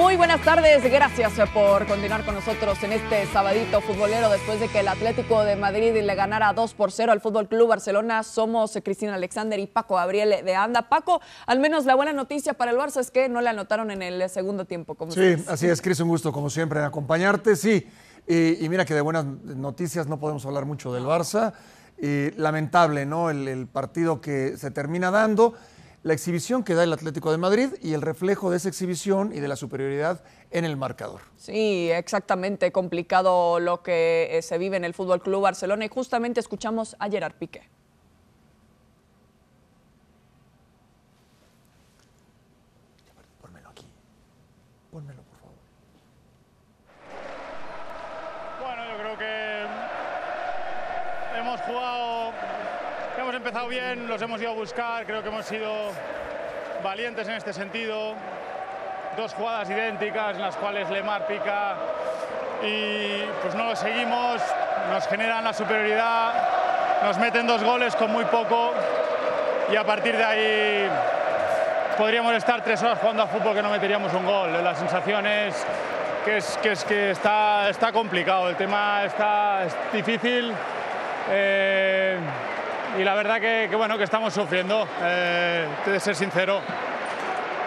Muy 0.00 0.16
buenas 0.16 0.42
tardes, 0.42 0.82
gracias 0.90 1.30
por 1.52 1.86
continuar 1.86 2.24
con 2.24 2.34
nosotros 2.34 2.82
en 2.82 2.94
este 2.94 3.26
sabadito 3.26 3.82
futbolero 3.82 4.30
después 4.30 4.58
de 4.58 4.68
que 4.68 4.80
el 4.80 4.88
Atlético 4.88 5.44
de 5.44 5.56
Madrid 5.56 5.92
le 5.92 6.14
ganara 6.14 6.54
2 6.54 6.72
por 6.72 6.90
0 6.90 7.12
al 7.12 7.20
Fútbol 7.20 7.48
Club 7.48 7.68
Barcelona. 7.68 8.22
Somos 8.22 8.78
Cristina 8.82 9.14
Alexander 9.14 9.58
y 9.60 9.66
Paco 9.66 9.96
Gabriel 9.96 10.42
de 10.42 10.54
Anda. 10.54 10.88
Paco, 10.88 11.20
al 11.46 11.60
menos 11.60 11.84
la 11.84 11.96
buena 11.96 12.14
noticia 12.14 12.54
para 12.54 12.70
el 12.70 12.78
Barça 12.78 13.00
es 13.00 13.10
que 13.10 13.28
no 13.28 13.42
le 13.42 13.50
anotaron 13.50 13.90
en 13.90 14.00
el 14.00 14.28
segundo 14.30 14.64
tiempo. 14.64 14.94
Como 14.94 15.12
sí, 15.12 15.36
así 15.46 15.66
es, 15.66 15.82
Cris, 15.82 16.00
un 16.00 16.08
gusto 16.08 16.32
como 16.32 16.48
siempre 16.48 16.80
en 16.80 16.86
acompañarte. 16.86 17.54
Sí, 17.54 17.86
y, 18.26 18.66
mira 18.70 18.86
que 18.86 18.94
de 18.94 19.02
buenas 19.02 19.26
noticias 19.26 20.06
no 20.06 20.18
podemos 20.18 20.46
hablar 20.46 20.64
mucho 20.64 20.94
del 20.94 21.04
Barça. 21.04 21.52
Y 21.98 22.30
lamentable, 22.40 23.04
¿no? 23.04 23.28
el 23.28 23.66
partido 23.66 24.22
que 24.22 24.56
se 24.56 24.70
termina 24.70 25.10
dando 25.10 25.54
la 26.02 26.14
exhibición 26.14 26.64
que 26.64 26.74
da 26.74 26.84
el 26.84 26.92
Atlético 26.92 27.30
de 27.30 27.38
Madrid 27.38 27.68
y 27.82 27.92
el 27.92 28.00
reflejo 28.00 28.50
de 28.50 28.56
esa 28.56 28.68
exhibición 28.68 29.32
y 29.34 29.40
de 29.40 29.48
la 29.48 29.56
superioridad 29.56 30.22
en 30.50 30.64
el 30.64 30.76
marcador. 30.76 31.20
Sí, 31.36 31.90
exactamente 31.90 32.72
complicado 32.72 33.60
lo 33.60 33.82
que 33.82 34.28
eh, 34.32 34.42
se 34.42 34.56
vive 34.58 34.76
en 34.76 34.84
el 34.84 34.94
Fútbol 34.94 35.22
Club 35.22 35.42
Barcelona 35.42 35.84
y 35.84 35.88
justamente 35.88 36.40
escuchamos 36.40 36.96
a 36.98 37.10
Gerard 37.10 37.34
Piqué. 37.34 37.68
Pónmelo 43.42 43.68
aquí. 43.68 43.86
Pónmelo, 44.90 45.22
por 45.22 45.38
favor. 45.38 45.56
Bueno, 48.62 48.82
yo 48.90 48.98
creo 49.02 49.18
que 49.18 49.66
hemos 51.38 51.60
jugado 51.60 52.32
hemos 53.20 53.29
empezado 53.40 53.68
bien, 53.68 54.06
los 54.06 54.20
hemos 54.20 54.38
ido 54.38 54.50
a 54.50 54.54
buscar, 54.54 55.06
creo 55.06 55.22
que 55.22 55.30
hemos 55.30 55.46
sido 55.46 55.72
valientes 56.84 57.26
en 57.26 57.36
este 57.36 57.54
sentido. 57.54 58.14
Dos 59.16 59.32
jugadas 59.32 59.70
idénticas 59.70 60.36
en 60.36 60.42
las 60.42 60.56
cuales 60.56 60.90
Lemar 60.90 61.26
pica 61.26 61.74
y 62.62 63.22
pues 63.40 63.54
no 63.54 63.64
lo 63.64 63.76
seguimos, 63.76 64.42
nos 64.92 65.06
generan 65.08 65.42
la 65.42 65.54
superioridad, 65.54 66.34
nos 67.02 67.16
meten 67.16 67.46
dos 67.46 67.64
goles 67.64 67.96
con 67.96 68.12
muy 68.12 68.26
poco 68.26 68.74
y 69.72 69.76
a 69.76 69.84
partir 69.84 70.18
de 70.18 70.24
ahí 70.24 70.90
podríamos 71.96 72.34
estar 72.34 72.62
tres 72.62 72.82
horas 72.82 72.98
jugando 72.98 73.22
a 73.22 73.26
fútbol 73.26 73.54
que 73.54 73.62
no 73.62 73.70
meteríamos 73.70 74.12
un 74.12 74.26
gol. 74.26 74.52
La 74.62 74.74
sensación 74.74 75.26
es 75.26 75.54
que, 76.26 76.36
es, 76.36 76.58
que, 76.58 76.72
es 76.72 76.84
que 76.84 77.10
está, 77.12 77.70
está 77.70 77.90
complicado, 77.90 78.50
el 78.50 78.56
tema 78.56 79.04
está 79.06 79.62
difícil. 79.94 80.52
Eh, 81.30 82.18
y 82.98 83.04
la 83.04 83.14
verdad 83.14 83.40
que, 83.40 83.68
bueno, 83.76 83.96
que 83.96 84.04
estamos 84.04 84.34
sufriendo, 84.34 84.86
eh, 85.02 85.66
de 85.86 86.00
ser 86.00 86.14
sincero. 86.14 86.60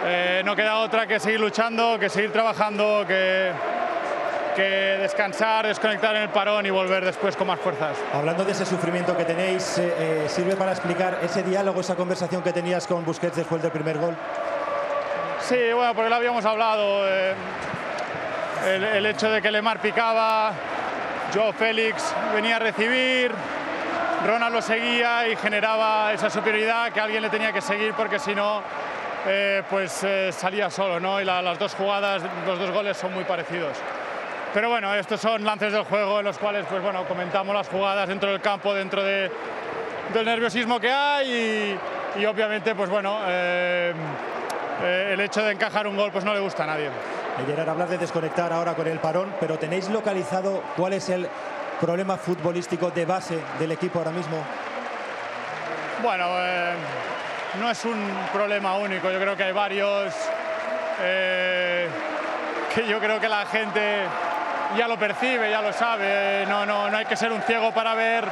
Eh, 0.06 0.42
no 0.44 0.54
queda 0.54 0.78
otra 0.78 1.06
que 1.06 1.18
seguir 1.18 1.40
luchando, 1.40 1.98
que 1.98 2.10
seguir 2.10 2.30
trabajando, 2.30 3.04
que, 3.06 3.52
que 4.54 4.62
descansar, 5.00 5.66
desconectar 5.66 6.14
en 6.16 6.22
el 6.22 6.28
parón 6.28 6.66
y 6.66 6.70
volver 6.70 7.04
después 7.04 7.36
con 7.36 7.46
más 7.46 7.58
fuerzas. 7.58 7.96
Hablando 8.12 8.44
de 8.44 8.52
ese 8.52 8.66
sufrimiento 8.66 9.16
que 9.16 9.24
tenéis, 9.24 9.78
eh, 9.78 10.26
¿sirve 10.28 10.56
para 10.56 10.72
explicar 10.72 11.18
ese 11.22 11.42
diálogo, 11.42 11.80
esa 11.80 11.96
conversación 11.96 12.42
que 12.42 12.52
tenías 12.52 12.86
con 12.86 13.04
Busquets 13.04 13.36
después 13.36 13.62
del 13.62 13.72
primer 13.72 13.98
gol? 13.98 14.14
Sí, 15.40 15.72
bueno, 15.74 15.94
porque 15.94 16.10
lo 16.10 16.16
habíamos 16.16 16.44
hablado. 16.44 17.06
El, 18.66 18.84
el, 18.84 19.06
hecho 19.06 19.30
de 19.30 19.42
que 19.42 19.50
Lemar 19.50 19.78
picaba, 19.78 20.52
Joe 21.34 21.52
Félix 21.52 22.14
venía 22.34 22.56
a 22.56 22.58
recibir, 22.58 23.32
Ronald 24.24 24.54
lo 24.54 24.62
seguía 24.62 25.28
y 25.28 25.36
generaba 25.36 26.12
esa 26.14 26.30
superioridad 26.30 26.90
que 26.92 27.00
alguien 27.00 27.22
le 27.22 27.28
tenía 27.28 27.52
que 27.52 27.60
seguir 27.60 27.92
porque 27.92 28.18
si 28.18 28.34
no, 28.34 28.62
eh, 29.26 29.62
pues 29.68 30.02
eh, 30.02 30.32
salía 30.32 30.70
solo, 30.70 30.98
¿no? 30.98 31.20
Y 31.20 31.24
las 31.26 31.58
dos 31.58 31.74
jugadas, 31.74 32.22
los 32.46 32.58
dos 32.58 32.70
goles 32.70 32.96
son 32.96 33.12
muy 33.12 33.24
parecidos. 33.24 33.76
Pero 34.54 34.70
bueno, 34.70 34.94
estos 34.94 35.20
son 35.20 35.44
lances 35.44 35.72
del 35.72 35.84
juego 35.84 36.20
en 36.20 36.24
los 36.24 36.38
cuales, 36.38 36.64
pues 36.70 36.82
bueno, 36.82 37.04
comentamos 37.04 37.54
las 37.54 37.68
jugadas 37.68 38.08
dentro 38.08 38.30
del 38.30 38.40
campo, 38.40 38.72
dentro 38.72 39.02
de, 39.02 39.30
del 40.14 40.24
nerviosismo 40.24 40.80
que 40.80 40.90
hay 40.90 41.78
y, 42.16 42.24
obviamente, 42.24 42.74
pues 42.74 42.88
bueno, 42.88 43.18
eh, 43.26 43.92
el 45.12 45.20
hecho 45.20 45.42
de 45.42 45.52
encajar 45.52 45.86
un 45.86 45.96
gol, 45.96 46.10
pues 46.10 46.24
no 46.24 46.32
le 46.32 46.40
gusta 46.40 46.64
a 46.64 46.68
nadie. 46.68 46.88
Gerard, 47.46 47.68
hablar 47.68 47.88
de 47.88 47.98
desconectar 47.98 48.52
ahora 48.52 48.74
con 48.74 48.86
el 48.86 49.00
parón, 49.00 49.34
pero 49.38 49.58
¿tenéis 49.58 49.90
localizado 49.90 50.62
cuál 50.76 50.94
es 50.94 51.10
el 51.10 51.28
problema 51.84 52.16
futbolístico 52.16 52.90
de 52.90 53.04
base 53.04 53.38
del 53.58 53.72
equipo 53.72 53.98
ahora 53.98 54.10
mismo? 54.10 54.42
Bueno, 56.02 56.28
eh, 56.38 56.72
no 57.60 57.70
es 57.70 57.84
un 57.84 58.10
problema 58.32 58.74
único, 58.78 59.10
yo 59.10 59.20
creo 59.20 59.36
que 59.36 59.44
hay 59.44 59.52
varios 59.52 60.14
eh, 61.02 61.86
que 62.74 62.88
yo 62.88 62.98
creo 62.98 63.20
que 63.20 63.28
la 63.28 63.44
gente 63.44 64.04
ya 64.78 64.88
lo 64.88 64.98
percibe, 64.98 65.50
ya 65.50 65.60
lo 65.60 65.74
sabe, 65.74 66.46
no, 66.46 66.64
no, 66.64 66.88
no 66.88 66.96
hay 66.96 67.04
que 67.04 67.16
ser 67.16 67.30
un 67.30 67.42
ciego 67.42 67.70
para 67.72 67.94
ver 67.94 68.24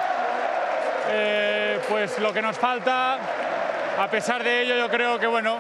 eh, 1.11 1.79
pues 1.91 2.19
lo 2.21 2.33
que 2.33 2.41
nos 2.41 2.59
falta. 2.59 3.19
A 3.99 4.09
pesar 4.09 4.43
de 4.43 4.63
ello, 4.63 4.77
yo 4.77 4.89
creo 4.89 5.19
que 5.19 5.27
bueno, 5.27 5.59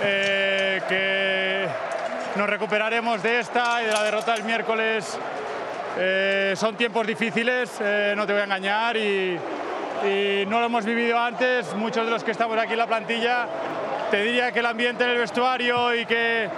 que 0.00 1.66
nos 2.36 2.48
recuperaremos 2.48 3.20
de 3.24 3.40
esta 3.40 3.82
y 3.82 3.86
de 3.86 3.92
la 3.92 4.04
derrota 4.04 4.34
del 4.34 4.44
miércoles 4.44 5.18
eh, 6.00 6.54
son 6.56 6.76
tiempos 6.76 7.04
difíciles, 7.04 7.70
eh, 7.80 8.14
no 8.16 8.24
te 8.24 8.32
voy 8.32 8.42
a 8.42 8.44
engañar, 8.44 8.96
y, 8.96 9.38
no 10.46 10.60
lo 10.60 10.66
hemos 10.66 10.84
vivido 10.84 11.18
antes. 11.18 11.74
Muchos 11.74 12.04
de 12.04 12.12
los 12.12 12.22
que 12.22 12.30
estamos 12.30 12.56
aquí 12.56 12.74
en 12.74 12.78
la 12.78 12.86
plantilla, 12.86 13.48
te 14.12 14.22
diría 14.22 14.52
que 14.52 14.60
el 14.60 14.66
ambiente 14.66 15.02
en 15.02 15.10
el 15.10 15.18
vestuario 15.18 15.92
y 15.92 16.06
que, 16.06 16.48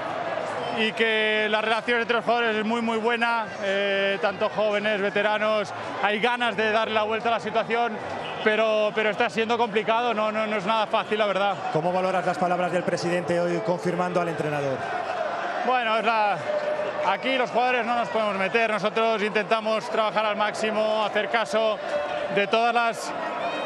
y 0.79 0.93
que 0.93 1.47
la 1.49 1.63
relación 1.63 2.03
entre 2.03 2.17
los 2.17 2.25
jugadores 2.27 2.55
es 2.55 2.65
muy, 2.67 2.83
muy 2.83 2.99
buena, 2.99 3.47
eh, 3.63 4.19
tanto 4.21 4.51
jóvenes, 4.51 5.01
veteranos, 5.01 5.73
hay 6.03 6.21
ganas 6.21 6.55
de 6.55 6.71
darle 6.71 6.93
la 6.93 7.05
vuelta 7.05 7.31
a 7.31 7.33
la 7.33 7.41
situación. 7.41 7.97
Pero, 8.45 8.91
pero 8.95 9.11
está 9.11 9.29
siendo 9.29 9.59
complicado, 9.59 10.15
no, 10.15 10.33
no, 10.33 10.47
no 10.47 10.57
es 10.57 10.65
nada 10.65 10.87
fácil, 10.87 11.19
la 11.19 11.27
verdad. 11.27 11.57
¿Cómo 11.75 11.93
valoras 11.93 12.25
las 12.25 12.39
palabras 12.39 12.73
del 12.73 12.83
presidente 12.83 13.39
hoy 13.39 13.61
confirmando 13.67 14.19
al 14.19 14.29
entrenador? 14.29 14.79
Bueno, 15.67 15.99
es 15.99 16.05
la, 16.05 16.39
Aquí 17.07 17.37
los 17.37 17.51
jugadores 17.51 17.87
no 17.87 17.95
nos 17.97 18.09
podemos 18.09 18.37
meter, 18.37 18.71
nosotros 18.71 19.23
intentamos 19.23 19.89
trabajar 19.89 20.27
al 20.27 20.37
máximo, 20.37 21.05
hacer 21.05 21.29
caso 21.29 21.79
de 22.35 22.47
todas 22.47 22.75
las 22.75 23.13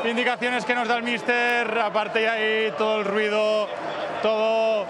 indicaciones 0.04 0.64
que 0.64 0.74
nos 0.74 0.88
da 0.88 0.96
el 0.96 1.02
míster, 1.02 1.78
aparte 1.78 2.20
de 2.20 2.28
ahí 2.28 2.74
todo 2.78 3.00
el 3.00 3.04
ruido, 3.04 3.68
todo, 4.22 4.86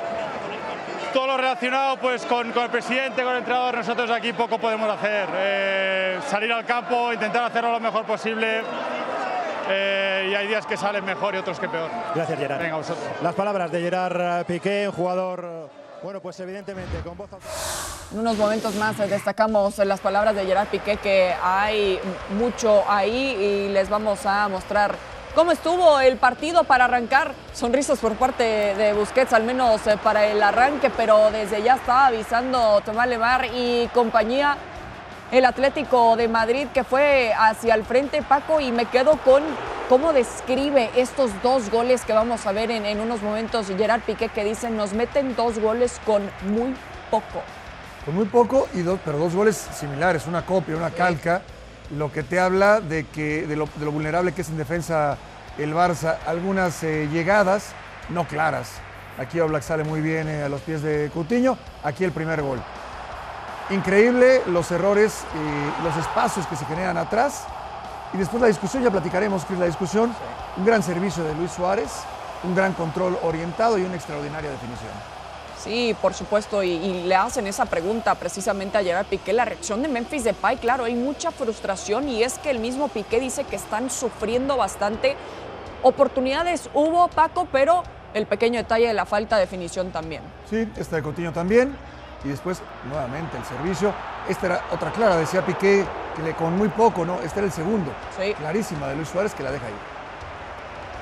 todo 1.12 1.26
lo 1.26 1.36
relacionado 1.36 1.96
pues, 1.96 2.24
con, 2.26 2.46
el 2.48 2.70
presidente, 2.70 3.22
con 3.22 3.32
el 3.32 3.38
entrenador, 3.38 3.78
nosotros 3.78 4.10
aquí 4.10 4.32
poco 4.32 4.58
podemos 4.58 4.88
hacer. 4.90 5.28
Eh, 5.34 6.18
salir 6.28 6.52
al 6.52 6.66
campo, 6.66 7.12
intentar 7.12 7.44
hacerlo 7.44 7.72
lo 7.72 7.80
mejor 7.80 8.04
posible. 8.04 8.62
Eh, 9.70 10.28
y 10.30 10.34
hay 10.34 10.46
días 10.46 10.66
que 10.66 10.76
salen 10.76 11.04
mejor 11.04 11.34
y 11.34 11.38
otros 11.38 11.58
que 11.58 11.68
peor. 11.68 11.90
Gracias, 12.14 12.38
Gerard. 12.38 12.60
Venga, 12.60 12.76
vosotros. 12.76 13.06
Las 13.22 13.34
palabras 13.34 13.72
de 13.72 13.80
Gerard 13.80 14.44
Piqué, 14.44 14.90
jugador 14.94 15.70
bueno, 16.04 16.20
pues 16.20 16.38
evidentemente 16.40 16.98
con 16.98 17.16
voz... 17.16 17.30
En 18.12 18.20
unos 18.20 18.36
momentos 18.36 18.74
más 18.76 18.96
destacamos 18.98 19.78
las 19.78 20.00
palabras 20.00 20.34
de 20.34 20.44
Gerard 20.44 20.68
Piqué, 20.68 20.96
que 20.96 21.34
hay 21.42 21.98
mucho 22.38 22.84
ahí 22.88 23.36
y 23.40 23.68
les 23.72 23.88
vamos 23.88 24.24
a 24.26 24.48
mostrar 24.48 24.94
cómo 25.34 25.52
estuvo 25.52 25.98
el 26.00 26.16
partido 26.16 26.64
para 26.64 26.84
arrancar. 26.84 27.32
Sonrisas 27.52 27.98
por 27.98 28.14
parte 28.14 28.44
de 28.44 28.92
Busquets, 28.92 29.32
al 29.32 29.44
menos 29.44 29.86
eh, 29.86 29.98
para 30.02 30.26
el 30.26 30.42
arranque, 30.42 30.90
pero 30.90 31.30
desde 31.30 31.62
ya 31.62 31.74
estaba 31.74 32.06
avisando 32.06 32.80
Tomás 32.84 33.08
Lemar 33.08 33.46
y 33.52 33.88
compañía 33.92 34.56
el 35.32 35.44
Atlético 35.44 36.16
de 36.16 36.28
Madrid 36.28 36.68
que 36.72 36.84
fue 36.84 37.32
hacia 37.36 37.74
el 37.74 37.84
frente, 37.84 38.22
Paco, 38.22 38.60
y 38.60 38.70
me 38.70 38.86
quedo 38.86 39.16
con 39.24 39.42
cómo 39.88 40.12
describe 40.12 40.90
estos 40.96 41.30
dos 41.42 41.70
goles 41.70 42.04
que 42.04 42.12
vamos 42.12 42.46
a 42.46 42.52
ver 42.52 42.70
en, 42.70 43.00
unos 43.00 43.22
momentos 43.22 43.66
Gerard 43.66 44.02
Piqué 44.02 44.28
que 44.28 44.44
dicen 44.44 44.76
nos 44.76 44.92
meten 44.92 45.34
dos 45.34 45.58
goles 45.58 46.00
con 46.06 46.22
muy 46.42 46.74
poco. 47.10 47.42
Con 48.04 48.14
muy 48.14 48.26
poco, 48.26 48.68
y 48.74 48.82
dos, 48.82 49.00
pero 49.02 49.16
dos 49.18 49.34
goles 49.34 49.56
similares, 49.56 50.26
una 50.26 50.44
copia, 50.44 50.76
una 50.76 50.90
calca, 50.90 51.42
lo 51.96 52.12
que 52.12 52.22
te 52.22 52.38
habla 52.38 52.80
de, 52.80 53.06
que, 53.06 53.46
de, 53.46 53.56
lo, 53.56 53.66
vulnerable 53.66 54.32
que 54.32 54.42
es 54.42 54.48
en 54.50 54.58
defensa 54.58 55.16
el 55.58 55.74
Barça. 55.74 56.18
Algunas 56.26 56.82
eh, 56.82 57.08
llegadas 57.10 57.72
no 58.10 58.26
claras. 58.26 58.72
Aquí 59.18 59.40
Oblak 59.40 59.62
sale 59.62 59.84
muy 59.84 60.00
bien 60.00 60.28
eh, 60.28 60.42
a 60.42 60.48
los 60.48 60.60
pies 60.60 60.82
de 60.82 61.10
Coutinho. 61.14 61.56
Aquí 61.82 62.04
el 62.04 62.12
primer 62.12 62.42
gol. 62.42 62.60
Increíble 63.70 64.42
los 64.48 64.70
errores 64.70 65.24
y 65.34 65.84
los 65.84 65.96
espacios 65.96 66.46
que 66.46 66.56
se 66.56 66.66
generan 66.66 66.98
atrás. 66.98 67.44
Y 68.12 68.18
después 68.18 68.40
la 68.42 68.48
discusión, 68.48 68.82
ya 68.82 68.90
platicaremos, 68.90 69.44
Chris, 69.46 69.58
la 69.58 69.66
discusión. 69.66 70.14
Un 70.56 70.64
gran 70.66 70.82
servicio 70.82 71.24
de 71.24 71.34
Luis 71.34 71.50
Suárez, 71.52 71.90
un 72.42 72.54
gran 72.54 72.74
control 72.74 73.18
orientado 73.22 73.78
y 73.78 73.82
una 73.82 73.94
extraordinaria 73.94 74.50
definición. 74.50 74.92
Sí, 75.64 75.96
por 76.02 76.12
supuesto, 76.12 76.62
y, 76.62 77.04
le 77.04 77.14
hacen 77.14 77.46
esa 77.46 77.64
pregunta 77.64 78.14
precisamente 78.16 78.76
a 78.76 78.82
Gerard 78.82 79.06
Piqué, 79.06 79.32
la 79.32 79.46
reacción 79.46 79.80
de 79.82 79.88
Memphis 79.88 80.24
Depay, 80.24 80.58
claro, 80.58 80.84
hay 80.84 80.94
mucha 80.94 81.30
frustración 81.30 82.06
y 82.06 82.22
es 82.22 82.38
que 82.38 82.50
el 82.50 82.58
mismo 82.58 82.88
Piqué 82.88 83.18
dice 83.18 83.44
que 83.44 83.56
están 83.56 83.88
sufriendo 83.88 84.58
bastante. 84.58 85.16
Oportunidades 85.82 86.68
hubo, 86.74 87.08
Paco, 87.08 87.48
pero 87.50 87.82
el 88.12 88.26
pequeño 88.26 88.58
detalle 88.58 88.88
de 88.88 88.92
la 88.92 89.06
falta 89.06 89.36
de 89.36 89.42
definición 89.42 89.90
también. 89.90 90.22
Sí, 90.50 90.68
está 90.76 90.96
de 90.96 91.02
Coutinho 91.02 91.32
también. 91.32 91.74
y 92.24 92.28
después 92.28 92.62
nuevamente 92.88 93.36
el 93.38 93.44
servicio. 93.44 93.92
Esta 94.28 94.46
era 94.46 94.64
otra 94.70 94.92
clara, 94.92 95.16
decía 95.16 95.44
Piqué, 95.44 95.84
que 96.14 96.22
le, 96.22 96.34
con 96.34 96.56
muy 96.56 96.68
poco, 96.68 97.06
¿no? 97.06 97.20
Este 97.20 97.40
era 97.40 97.46
el 97.46 97.52
segundo. 97.52 97.90
Sí. 98.18 98.34
Clarísima 98.34 98.88
de 98.88 98.96
Luis 98.96 99.08
Suárez 99.08 99.34
que 99.34 99.42
la 99.42 99.50
deja 99.50 99.66
ahí. 99.66 99.93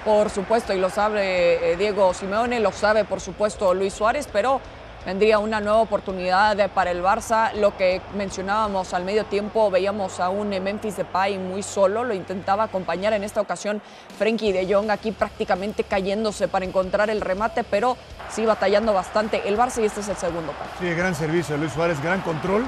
Por 0.05 0.31
supuesto, 0.31 0.73
y 0.73 0.79
lo 0.81 0.91
sabe 0.91 1.73
eh, 1.73 1.77
Diego 1.77 2.13
Simeone, 2.13 2.59
lo 2.59 2.73
sabe 2.73 3.05
por 3.05 3.21
supuesto 3.21 3.73
Luis 3.73 3.93
Suárez, 3.95 4.29
pero 4.33 4.61
vendría 5.07 5.39
una 5.39 5.61
nueva 5.61 5.79
oportunidad 5.81 6.57
para 6.71 6.91
el 6.91 7.05
Barça. 7.05 7.53
Lo 7.55 7.77
que 7.77 8.01
mencionábamos 8.17 8.95
al 8.95 9.05
medio 9.05 9.25
tiempo, 9.27 9.71
veíamos 9.71 10.19
a 10.19 10.29
un 10.29 10.49
Memphis 10.49 10.97
Depay 10.97 11.39
muy 11.39 11.63
solo, 11.63 12.03
lo 12.03 12.15
intentaba 12.15 12.65
acompañar 12.65 13.13
en 13.13 13.23
esta 13.23 13.41
ocasión 13.41 13.81
Frenkie 14.19 14.53
de 14.53 14.73
Jong 14.73 14.91
aquí 14.91 15.13
prácticamente 15.13 15.85
cayéndose 15.85 16.49
para 16.49 16.65
encontrar 16.65 17.09
el 17.09 17.21
remate, 17.21 17.63
pero 17.63 17.97
sí 18.29 18.45
batallando 18.45 18.93
bastante 18.93 19.47
el 19.49 19.57
Barça 19.57 19.83
y 19.83 19.85
este 19.87 20.01
es 20.01 20.09
el 20.09 20.17
segundo 20.17 20.51
partido. 20.51 20.91
Sí, 20.91 20.97
gran 20.97 21.15
servicio 21.15 21.55
de 21.55 21.61
Luis 21.61 21.73
Suárez, 21.73 22.03
gran 22.03 22.21
control 22.23 22.65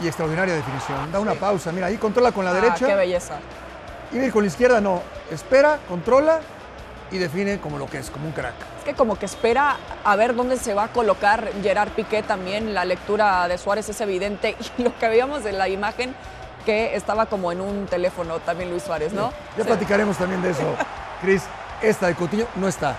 y 0.00 0.08
extraordinaria 0.08 0.54
definición. 0.54 1.12
Da 1.12 1.20
una 1.20 1.34
pausa, 1.34 1.70
mira, 1.70 1.86
ahí 1.86 1.96
controla 1.96 2.32
con 2.32 2.44
la 2.44 2.50
Ah, 2.50 2.54
derecha. 2.54 2.86
Qué 2.86 2.94
belleza. 2.96 3.36
Y 4.14 4.18
ir 4.18 4.32
con 4.32 4.42
la 4.42 4.48
izquierda 4.48 4.80
no, 4.80 5.02
espera, 5.30 5.78
controla 5.88 6.40
y 7.10 7.18
define 7.18 7.58
como 7.60 7.78
lo 7.78 7.86
que 7.86 7.98
es, 7.98 8.10
como 8.10 8.26
un 8.26 8.32
crack. 8.32 8.54
Es 8.78 8.84
que 8.84 8.94
como 8.94 9.18
que 9.18 9.26
espera 9.26 9.76
a 10.04 10.16
ver 10.16 10.34
dónde 10.34 10.56
se 10.56 10.72
va 10.72 10.84
a 10.84 10.88
colocar 10.88 11.50
Gerard 11.62 11.90
Piqué 11.90 12.22
también. 12.22 12.74
La 12.74 12.84
lectura 12.84 13.46
de 13.48 13.58
Suárez 13.58 13.88
es 13.88 14.00
evidente 14.00 14.56
y 14.78 14.82
lo 14.82 14.96
que 14.98 15.08
veíamos 15.08 15.44
en 15.46 15.58
la 15.58 15.68
imagen 15.68 16.14
que 16.64 16.94
estaba 16.96 17.26
como 17.26 17.52
en 17.52 17.60
un 17.60 17.86
teléfono 17.86 18.38
también 18.38 18.70
Luis 18.70 18.84
Suárez, 18.84 19.12
¿no? 19.12 19.32
Ya 19.58 19.64
platicaremos 19.64 20.16
también 20.16 20.40
de 20.42 20.50
eso, 20.50 20.74
Cris. 21.20 21.42
Esta 21.82 22.06
de 22.06 22.14
Coutinho 22.14 22.46
no 22.56 22.68
está. 22.68 22.96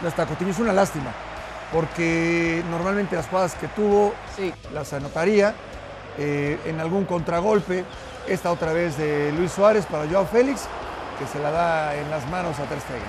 No 0.00 0.08
está 0.08 0.24
Coutinho, 0.24 0.52
es 0.52 0.58
una 0.58 0.72
lástima. 0.72 1.10
Porque 1.72 2.62
normalmente 2.70 3.16
las 3.16 3.26
jugadas 3.26 3.54
que 3.56 3.66
tuvo 3.68 4.14
Sí. 4.36 4.54
las 4.72 4.92
anotaría 4.92 5.52
eh, 6.16 6.58
en 6.64 6.80
algún 6.80 7.04
contragolpe. 7.04 7.84
Esta 8.26 8.50
otra 8.50 8.72
vez 8.72 8.96
de 8.96 9.32
Luis 9.32 9.52
Suárez 9.52 9.84
para 9.84 10.08
Joao 10.08 10.26
Félix, 10.26 10.66
que 11.18 11.26
se 11.26 11.38
la 11.38 11.50
da 11.50 11.94
en 11.94 12.10
las 12.10 12.26
manos 12.30 12.58
a 12.58 12.64
Ter 12.64 12.80
Stegen. 12.80 13.02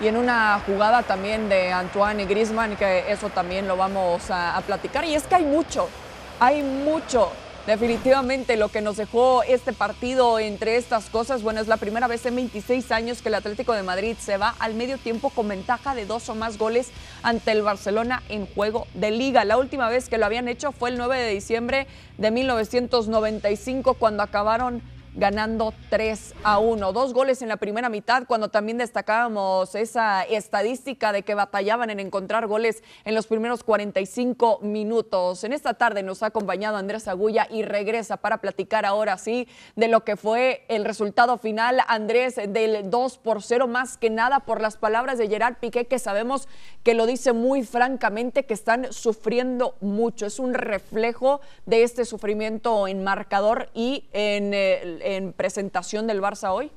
Y 0.00 0.06
en 0.06 0.16
una 0.16 0.60
jugada 0.64 1.02
también 1.02 1.48
de 1.48 1.72
Antoine 1.72 2.24
Griezmann, 2.24 2.76
que 2.76 3.10
eso 3.10 3.30
también 3.30 3.66
lo 3.66 3.76
vamos 3.76 4.30
a, 4.30 4.56
a 4.56 4.60
platicar. 4.60 5.04
Y 5.04 5.16
es 5.16 5.24
que 5.24 5.34
hay 5.34 5.44
mucho, 5.44 5.88
hay 6.38 6.62
mucho. 6.62 7.32
Definitivamente 7.66 8.56
lo 8.56 8.68
que 8.70 8.80
nos 8.80 8.96
dejó 8.96 9.42
este 9.42 9.74
partido 9.74 10.38
entre 10.38 10.76
estas 10.76 11.10
cosas, 11.10 11.42
bueno, 11.42 11.60
es 11.60 11.68
la 11.68 11.76
primera 11.76 12.06
vez 12.06 12.24
en 12.24 12.36
26 12.36 12.90
años 12.92 13.20
que 13.20 13.28
el 13.28 13.34
Atlético 13.34 13.74
de 13.74 13.82
Madrid 13.82 14.16
se 14.18 14.38
va 14.38 14.54
al 14.58 14.74
medio 14.74 14.96
tiempo 14.96 15.28
con 15.28 15.48
ventaja 15.48 15.94
de 15.94 16.06
dos 16.06 16.30
o 16.30 16.34
más 16.34 16.56
goles 16.56 16.88
ante 17.22 17.52
el 17.52 17.60
Barcelona 17.60 18.22
en 18.30 18.46
juego 18.46 18.86
de 18.94 19.10
liga. 19.10 19.44
La 19.44 19.58
última 19.58 19.90
vez 19.90 20.08
que 20.08 20.16
lo 20.16 20.24
habían 20.24 20.48
hecho 20.48 20.72
fue 20.72 20.88
el 20.88 20.96
9 20.96 21.18
de 21.18 21.30
diciembre 21.30 21.86
de 22.16 22.30
1995 22.30 23.94
cuando 23.94 24.22
acabaron 24.22 24.80
ganando 25.18 25.74
3 25.90 26.34
a 26.44 26.60
1. 26.60 26.92
Dos 26.92 27.12
goles 27.12 27.42
en 27.42 27.48
la 27.48 27.56
primera 27.56 27.88
mitad, 27.88 28.24
cuando 28.26 28.48
también 28.48 28.78
destacábamos 28.78 29.74
esa 29.74 30.22
estadística 30.22 31.12
de 31.12 31.24
que 31.24 31.34
batallaban 31.34 31.90
en 31.90 31.98
encontrar 31.98 32.46
goles 32.46 32.84
en 33.04 33.16
los 33.16 33.26
primeros 33.26 33.64
45 33.64 34.60
minutos. 34.62 35.42
En 35.42 35.52
esta 35.52 35.74
tarde 35.74 36.04
nos 36.04 36.22
ha 36.22 36.26
acompañado 36.26 36.76
Andrés 36.76 37.08
Agulla 37.08 37.48
y 37.50 37.62
regresa 37.62 38.18
para 38.18 38.38
platicar 38.38 38.86
ahora 38.86 39.18
sí 39.18 39.48
de 39.74 39.88
lo 39.88 40.04
que 40.04 40.16
fue 40.16 40.64
el 40.68 40.84
resultado 40.84 41.36
final, 41.36 41.80
Andrés, 41.88 42.36
del 42.36 42.88
2 42.88 43.18
por 43.18 43.42
0, 43.42 43.66
más 43.66 43.98
que 43.98 44.10
nada 44.10 44.40
por 44.40 44.60
las 44.60 44.76
palabras 44.76 45.18
de 45.18 45.28
Gerard 45.28 45.56
Piqué, 45.56 45.86
que 45.86 45.98
sabemos 45.98 46.48
que 46.84 46.94
lo 46.94 47.06
dice 47.06 47.32
muy 47.32 47.64
francamente, 47.64 48.44
que 48.44 48.54
están 48.54 48.92
sufriendo 48.92 49.74
mucho. 49.80 50.26
Es 50.26 50.38
un 50.38 50.54
reflejo 50.54 51.40
de 51.66 51.82
este 51.82 52.04
sufrimiento 52.04 52.86
en 52.86 53.02
marcador 53.02 53.70
y 53.74 54.04
en, 54.12 54.54
eh, 54.54 54.98
en 55.16 55.32
presentación 55.32 56.06
del 56.06 56.20
Barça 56.20 56.52
hoy. 56.52 56.70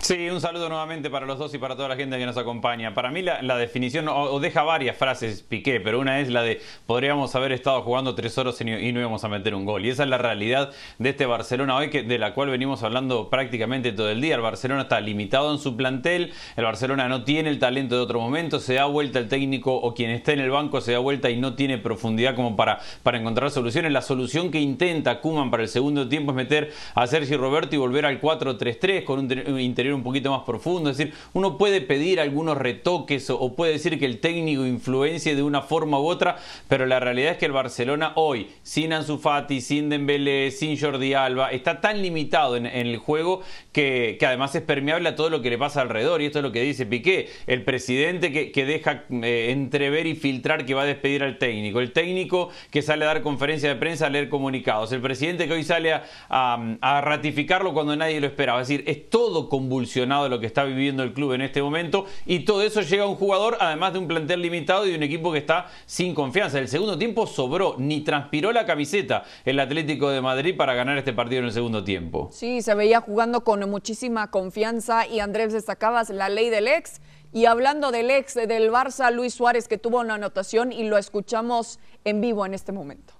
Sí, 0.00 0.30
un 0.30 0.40
saludo 0.40 0.68
nuevamente 0.70 1.10
para 1.10 1.26
los 1.26 1.38
dos 1.38 1.52
y 1.54 1.58
para 1.58 1.74
toda 1.76 1.88
la 1.88 1.96
gente 1.96 2.16
que 2.18 2.24
nos 2.24 2.36
acompaña. 2.38 2.94
Para 2.94 3.10
mí 3.10 3.20
la, 3.20 3.58
definición, 3.58 4.08
o, 4.08 4.38
deja 4.40 4.62
varias 4.62 4.96
frases 4.96 5.42
Piqué, 5.42 5.80
pero 5.80 5.98
una 6.00 6.20
es 6.20 6.30
la 6.30 6.42
de 6.42 6.62
podríamos 6.86 7.34
haber 7.34 7.52
estado 7.52 7.82
jugando 7.82 8.14
tres 8.14 8.38
horas 8.38 8.58
y, 8.60 8.70
y 8.70 8.92
no 8.92 9.00
íbamos 9.00 9.24
a 9.24 9.28
meter 9.28 9.54
un 9.54 9.66
gol. 9.66 9.84
Y 9.84 9.90
esa 9.90 10.04
es 10.04 10.08
la 10.08 10.16
realidad 10.16 10.70
de 10.98 11.10
este 11.10 11.26
Barcelona 11.26 11.76
hoy, 11.76 11.88
de 11.88 12.18
la 12.18 12.32
cual 12.32 12.48
venimos 12.48 12.82
hablando 12.84 13.28
prácticamente 13.28 13.92
todo 13.92 14.08
el 14.08 14.20
día. 14.22 14.36
El 14.36 14.40
Barcelona 14.40 14.82
está 14.82 15.00
limitado 15.00 15.52
en 15.52 15.58
su 15.58 15.76
plantel, 15.76 16.32
el 16.56 16.64
Barcelona 16.64 17.08
no 17.08 17.24
tiene 17.24 17.50
el 17.50 17.58
talento 17.58 17.96
de 17.96 18.00
otro 18.00 18.20
momento, 18.20 18.60
se 18.60 18.74
da 18.74 18.86
vuelta 18.86 19.18
el 19.18 19.28
técnico 19.28 19.74
o 19.74 19.94
quien 19.94 20.10
está 20.10 20.32
en 20.32 20.40
el 20.40 20.50
banco 20.50 20.80
se 20.80 20.92
da 20.92 21.00
vuelta 21.00 21.28
y 21.28 21.36
no 21.38 21.54
tiene 21.54 21.76
profundidad 21.76 22.34
como 22.34 22.56
para, 22.56 22.78
para 23.02 23.18
encontrar 23.18 23.50
soluciones. 23.50 23.92
La 23.92 24.00
solución 24.02 24.50
que 24.52 24.60
intenta 24.60 25.20
Kuman 25.20 25.50
para 25.50 25.64
el 25.64 25.68
segundo 25.68 26.08
tiempo 26.08 26.30
es 26.32 26.36
meter 26.36 26.72
a 26.94 27.06
Sergio 27.06 27.36
Roberto 27.36 27.74
y 27.74 27.78
volver 27.78 28.06
al 28.06 28.20
4-3-3 28.22 29.04
con 29.04 29.18
un, 29.18 29.28
te- 29.28 29.50
un 29.52 29.58
un 29.94 30.02
poquito 30.02 30.30
más 30.30 30.42
profundo. 30.42 30.90
Es 30.90 30.96
decir, 30.96 31.14
uno 31.32 31.58
puede 31.58 31.80
pedir 31.80 32.20
algunos 32.20 32.56
retoques 32.56 33.30
o, 33.30 33.54
puede 33.54 33.72
decir 33.72 33.98
que 33.98 34.06
el 34.06 34.20
técnico 34.20 34.66
influencie 34.66 35.34
de 35.34 35.42
una 35.42 35.62
forma 35.62 36.00
u 36.00 36.06
otra, 36.06 36.36
pero 36.68 36.86
la 36.86 37.00
realidad 37.00 37.32
es 37.32 37.38
que 37.38 37.46
el 37.46 37.52
Barcelona 37.52 38.12
hoy, 38.16 38.48
sin 38.62 38.92
Ansu 38.92 39.18
Fati, 39.18 39.60
sin 39.60 39.88
Dembélé, 39.88 40.50
sin 40.50 40.78
Jordi 40.78 41.14
Alba, 41.14 41.50
está 41.50 41.80
tan 41.80 42.02
limitado 42.02 42.56
en, 42.56 42.66
el 42.66 42.96
juego 42.98 43.42
que, 43.72 44.18
además 44.26 44.54
es 44.54 44.62
permeable 44.62 45.08
a 45.08 45.16
todo 45.16 45.30
lo 45.30 45.42
que 45.42 45.50
le 45.50 45.58
pasa 45.58 45.80
alrededor. 45.80 46.22
Y 46.22 46.26
esto 46.26 46.38
es 46.38 46.42
lo 46.42 46.52
que 46.52 46.62
dice 46.62 46.86
Piqué, 46.86 47.28
el 47.46 47.64
presidente 47.64 48.32
que, 48.32 48.64
deja 48.68 49.04
eh, 49.10 49.48
entrever 49.50 50.06
y 50.06 50.14
filtrar 50.14 50.66
que 50.66 50.74
va 50.74 50.82
a 50.82 50.86
despedir 50.86 51.22
al 51.22 51.38
técnico, 51.38 51.80
el 51.80 51.92
técnico 51.92 52.50
que 52.70 52.82
sale 52.82 53.04
a 53.04 53.08
dar 53.08 53.22
conferencia 53.22 53.68
de 53.68 53.76
prensa 53.76 54.06
a 54.06 54.10
leer 54.10 54.28
comunicados, 54.28 54.92
el 54.92 55.00
presidente 55.00 55.46
que 55.46 55.54
hoy 55.54 55.64
sale 55.64 56.00
a 56.28 57.00
ratificarlo 57.02 57.72
cuando 57.72 57.96
nadie 57.96 58.20
lo 58.20 58.26
esperaba. 58.26 58.60
Es 58.60 58.68
decir, 58.68 58.84
es 58.86 59.08
todo 59.08 59.48
convulsionado 59.48 59.77
lo 59.86 60.40
que 60.40 60.46
está 60.46 60.64
viviendo 60.64 61.02
el 61.02 61.12
club 61.12 61.32
en 61.32 61.42
este 61.42 61.62
momento 61.62 62.06
y 62.26 62.40
todo 62.40 62.62
eso 62.62 62.80
llega 62.82 63.04
a 63.04 63.06
un 63.06 63.16
jugador, 63.16 63.56
además 63.60 63.92
de 63.92 63.98
un 63.98 64.08
plantel 64.08 64.42
limitado 64.42 64.86
y 64.86 64.90
de 64.90 64.96
un 64.96 65.02
equipo 65.02 65.32
que 65.32 65.38
está 65.38 65.66
sin 65.86 66.14
confianza. 66.14 66.58
El 66.58 66.68
segundo 66.68 66.98
tiempo 66.98 67.26
sobró, 67.26 67.76
ni 67.78 68.00
transpiró 68.00 68.52
la 68.52 68.66
camiseta 68.66 69.24
el 69.44 69.60
Atlético 69.60 70.10
de 70.10 70.20
Madrid 70.20 70.56
para 70.56 70.74
ganar 70.74 70.98
este 70.98 71.12
partido 71.12 71.40
en 71.40 71.46
el 71.46 71.52
segundo 71.52 71.84
tiempo. 71.84 72.28
Sí, 72.32 72.62
se 72.62 72.74
veía 72.74 73.00
jugando 73.00 73.44
con 73.44 73.68
muchísima 73.70 74.30
confianza 74.30 75.06
y 75.06 75.20
Andrés 75.20 75.52
destacabas 75.52 76.10
la 76.10 76.28
ley 76.28 76.50
del 76.50 76.68
ex. 76.68 77.00
Y 77.32 77.44
hablando 77.44 77.90
del 77.90 78.10
ex 78.10 78.34
del 78.34 78.70
Barça, 78.70 79.12
Luis 79.12 79.34
Suárez, 79.34 79.68
que 79.68 79.76
tuvo 79.76 80.00
una 80.00 80.14
anotación 80.14 80.72
y 80.72 80.84
lo 80.84 80.96
escuchamos 80.96 81.78
en 82.04 82.22
vivo 82.22 82.46
en 82.46 82.54
este 82.54 82.72
momento. 82.72 83.17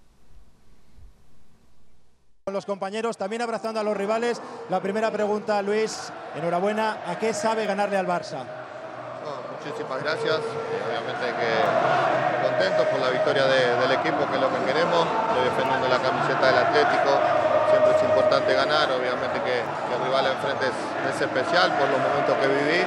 Los 2.53 2.65
compañeros, 2.67 3.17
también 3.17 3.43
abrazando 3.43 3.81
a 3.81 3.83
los 3.83 3.97
rivales. 3.97 4.41
La 4.71 4.81
primera 4.81 5.11
pregunta, 5.11 5.61
Luis, 5.63 6.11
enhorabuena. 6.35 6.99
¿A 7.07 7.19
qué 7.19 7.33
sabe 7.35 7.67
ganarle 7.67 7.97
al 7.99 8.07
Barça? 8.07 8.43
Muchísimas 9.59 10.03
gracias. 10.03 10.39
Obviamente 10.41 11.27
que 11.37 11.51
contentos 12.49 12.87
por 12.87 13.01
la 13.01 13.11
victoria 13.11 13.45
de- 13.45 13.77
del 13.77 13.93
equipo, 13.93 14.25
que 14.31 14.35
es 14.37 14.41
lo 14.41 14.49
que 14.49 14.65
queremos. 14.73 15.05
Estoy 15.29 15.45
defendiendo 15.45 15.89
la 15.89 15.99
camiseta 15.99 16.47
del 16.47 16.59
Atlético. 16.59 17.11
Siempre 17.71 17.91
es 17.97 18.03
importante 18.03 18.55
ganar. 18.55 18.89
Obviamente 18.93 19.37
que, 19.45 19.61
que 19.61 19.93
el 19.95 20.01
rival 20.09 20.27
enfrente 20.33 20.67
es, 20.73 20.79
es 21.15 21.21
especial 21.21 21.73
por 21.77 21.89
los 21.91 22.01
momentos 22.01 22.35
que 22.39 22.49
viví. 22.49 22.81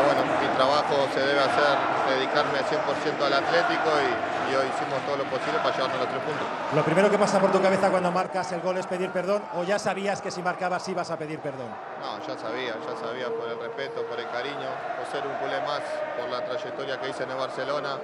Pero 0.00 0.14
bueno, 0.14 0.40
mi 0.40 0.48
trabajo 0.56 0.94
se 1.12 1.20
debe 1.20 1.40
hacer, 1.40 1.76
dedicarme 2.08 2.58
100% 2.60 3.20
al 3.26 3.34
Atlético 3.34 3.90
y, 4.00 4.52
y 4.52 4.56
hoy 4.56 4.66
hicimos 4.72 4.98
todo 5.04 5.18
lo 5.18 5.24
posible 5.24 5.58
para 5.62 5.76
llevarnos 5.76 5.98
los 6.00 6.08
tres 6.08 6.22
puntos. 6.22 6.46
Lo 6.74 6.82
primero 6.84 7.10
que 7.10 7.18
pasa 7.18 7.38
por 7.38 7.52
tu 7.52 7.60
cabeza 7.60 7.90
cuando 7.90 8.10
marcas 8.10 8.50
el 8.52 8.62
gol 8.62 8.78
es 8.78 8.86
pedir 8.86 9.10
perdón 9.10 9.42
o 9.54 9.64
ya 9.64 9.78
sabías 9.78 10.22
que 10.22 10.30
si 10.30 10.40
marcabas 10.40 10.88
ibas 10.88 11.10
a 11.10 11.18
pedir 11.18 11.38
perdón. 11.40 11.68
No, 12.00 12.16
ya 12.26 12.38
sabía, 12.38 12.74
ya 12.80 12.96
sabía 12.96 13.28
por 13.28 13.46
el 13.50 13.60
respeto, 13.60 14.02
por 14.06 14.18
el 14.18 14.28
cariño, 14.30 14.70
por 14.96 15.06
ser 15.12 15.26
un 15.26 15.34
culé 15.36 15.60
más, 15.60 15.82
por 16.18 16.30
la 16.30 16.42
trayectoria 16.46 16.98
que 16.98 17.10
hice 17.10 17.24
en 17.24 17.32
el 17.32 17.36
Barcelona, 17.36 17.98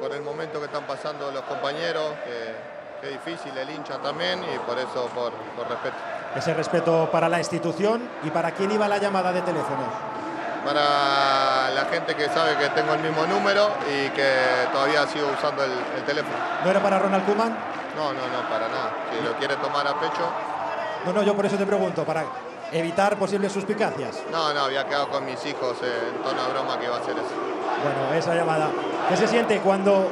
por 0.00 0.12
el 0.12 0.22
momento 0.22 0.58
que 0.58 0.66
están 0.66 0.84
pasando 0.84 1.30
los 1.30 1.42
compañeros, 1.42 2.14
que, 2.24 3.00
que 3.02 3.14
es 3.14 3.24
difícil, 3.24 3.56
el 3.58 3.68
hincha 3.68 3.98
también, 3.98 4.40
y 4.42 4.58
por 4.60 4.78
eso, 4.78 5.04
por, 5.14 5.32
por 5.54 5.68
respeto. 5.68 5.96
Ese 6.34 6.54
respeto 6.54 7.10
para 7.10 7.28
la 7.28 7.38
institución 7.38 8.08
y 8.22 8.30
para 8.30 8.52
quién 8.52 8.70
iba 8.70 8.88
la 8.88 8.98
llamada 8.98 9.32
de 9.32 9.42
teléfono. 9.42 10.09
Para 10.64 11.70
la 11.70 11.84
gente 11.90 12.14
que 12.14 12.28
sabe 12.28 12.56
que 12.56 12.68
tengo 12.70 12.94
el 12.94 13.00
mismo 13.00 13.24
número 13.26 13.70
y 13.88 14.08
que 14.10 14.30
todavía 14.72 15.06
sigo 15.06 15.28
usando 15.36 15.64
el, 15.64 15.72
el 15.96 16.02
teléfono. 16.04 16.36
¿No 16.64 16.70
era 16.70 16.80
para 16.80 16.98
Ronald 16.98 17.24
Koeman? 17.24 17.56
No, 17.96 18.12
no, 18.12 18.20
no, 18.20 18.48
para 18.48 18.68
nada. 18.68 18.90
Si 19.10 19.24
lo 19.24 19.34
quiere 19.36 19.56
tomar 19.56 19.86
a 19.86 19.94
pecho, 19.98 20.22
No, 21.06 21.12
no, 21.12 21.22
yo 21.22 21.34
por 21.34 21.46
eso 21.46 21.56
te 21.56 21.64
pregunto, 21.66 22.04
para 22.04 22.24
evitar 22.72 23.16
posibles 23.16 23.52
suspicacias. 23.52 24.18
no, 24.30 24.52
no, 24.54 24.60
había 24.60 24.86
quedado 24.86 25.08
con 25.08 25.24
mis 25.24 25.44
hijos 25.46 25.76
eh, 25.82 26.12
en 26.14 26.22
tono 26.22 26.42
de 26.44 26.52
broma 26.52 26.78
que 26.78 26.84
iba 26.86 26.96
a 26.96 27.00
hacer 27.00 27.14
eso. 27.14 27.34
Bueno, 27.82 28.14
esa 28.14 28.34
llamada. 28.34 28.68
¿Qué 29.08 29.16
se 29.16 29.26
siente 29.26 29.58
cuando 29.60 30.08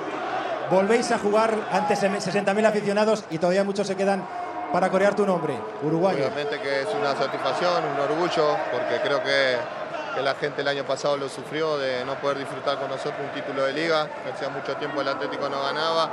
volvéis 0.71 1.11
a 1.13 1.19
jugar 1.19 1.55
ante 1.71 1.95
60.000 1.95 2.67
aficionados 2.67 3.25
y 3.31 3.39
todavía 3.39 3.63
muchos 3.65 3.87
se 3.87 3.95
quedan 3.97 4.27
para 4.73 4.91
corear 4.91 5.15
tu 5.15 5.25
nombre, 5.25 5.59
uruguayo? 5.83 6.19
Obviamente 6.27 6.59
que 6.61 6.83
es 6.83 6.89
una 7.01 7.15
satisfacción, 7.15 7.85
un 7.95 8.01
orgullo, 8.01 8.57
porque 8.73 9.01
creo 9.03 9.23
que, 9.23 9.57
que 10.19 10.25
la 10.25 10.35
gente 10.35 10.63
el 10.63 10.69
año 10.69 10.83
pasado 10.83 11.17
lo 11.17 11.29
sufrió 11.29 11.79
de 11.79 12.05
no 12.05 12.17
poder 12.17 12.39
disfrutar 12.39 12.77
con 12.77 12.89
nosotros 12.89 13.21
un 13.23 13.31
título 13.31 13.63
de 13.63 13.73
liga, 13.73 14.09
hacía 14.29 14.49
mucho 14.49 14.75
tiempo 14.75 15.01
el 15.01 15.07
Atlético 15.07 15.49
no 15.49 15.63
ganaba. 15.63 16.11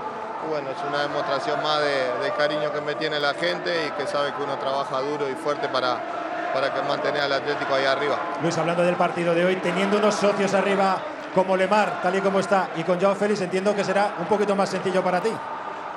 Bueno, 0.47 0.69
es 0.69 0.77
una 0.87 1.01
demostración 1.01 1.63
más 1.63 1.79
de, 1.79 2.31
cariño 2.37 2.71
que 2.71 2.81
me 2.81 2.93
tiene 2.93 3.19
la 3.19 3.33
gente 3.33 3.87
y 3.87 3.91
que 3.97 4.05
sabe 4.05 4.31
que 4.33 4.43
uno 4.43 4.59
trabaja 4.59 5.01
duro 5.01 5.27
y 5.27 5.33
fuerte 5.33 5.67
para, 5.69 5.97
para 6.53 6.71
que 6.71 6.83
mantener 6.83 7.21
al 7.21 7.33
Atlético 7.33 7.73
ahí 7.73 7.85
arriba. 7.85 8.15
Luis, 8.43 8.55
hablando 8.59 8.83
del 8.83 8.95
partido 8.95 9.33
de 9.33 9.43
hoy, 9.43 9.55
teniendo 9.55 9.97
unos 9.97 10.13
socios 10.13 10.53
arriba 10.53 10.99
como 11.33 11.57
Lemar, 11.57 11.99
tal 12.03 12.15
y 12.15 12.21
como 12.21 12.39
está, 12.39 12.69
y 12.75 12.83
con 12.83 13.01
Joao 13.01 13.15
Félix, 13.15 13.41
entiendo 13.41 13.75
que 13.75 13.83
será 13.83 14.13
un 14.19 14.27
poquito 14.27 14.55
más 14.55 14.69
sencillo 14.69 15.03
para 15.03 15.19
ti. 15.19 15.31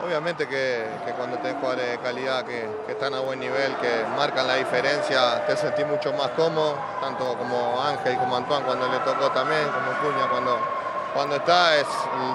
Obviamente 0.05 0.47
que, 0.47 0.87
cuando 1.17 1.39
tenés 1.39 1.57
jugadores 1.57 1.91
de 1.91 1.99
calidad 1.99 2.45
que, 2.45 2.69
están 2.89 3.15
a 3.15 3.21
buen 3.21 3.41
nivel, 3.41 3.75
que 3.77 4.05
marcan 4.17 4.47
la 4.47 4.55
diferencia, 4.55 5.45
te 5.47 5.57
sentís 5.57 5.87
mucho 5.87 6.13
más 6.13 6.29
cómodo, 6.31 6.77
tanto 7.01 7.37
como 7.37 7.83
Ángel 7.83 8.17
como 8.17 8.37
Antoine 8.37 8.65
cuando 8.65 8.89
le 8.89 8.99
tocó 9.01 9.31
también, 9.31 9.65
como 9.65 9.99
Cuña 10.01 10.29
cuando, 10.31 10.59
cuando 11.15 11.37
está, 11.37 11.77
es, 11.77 11.87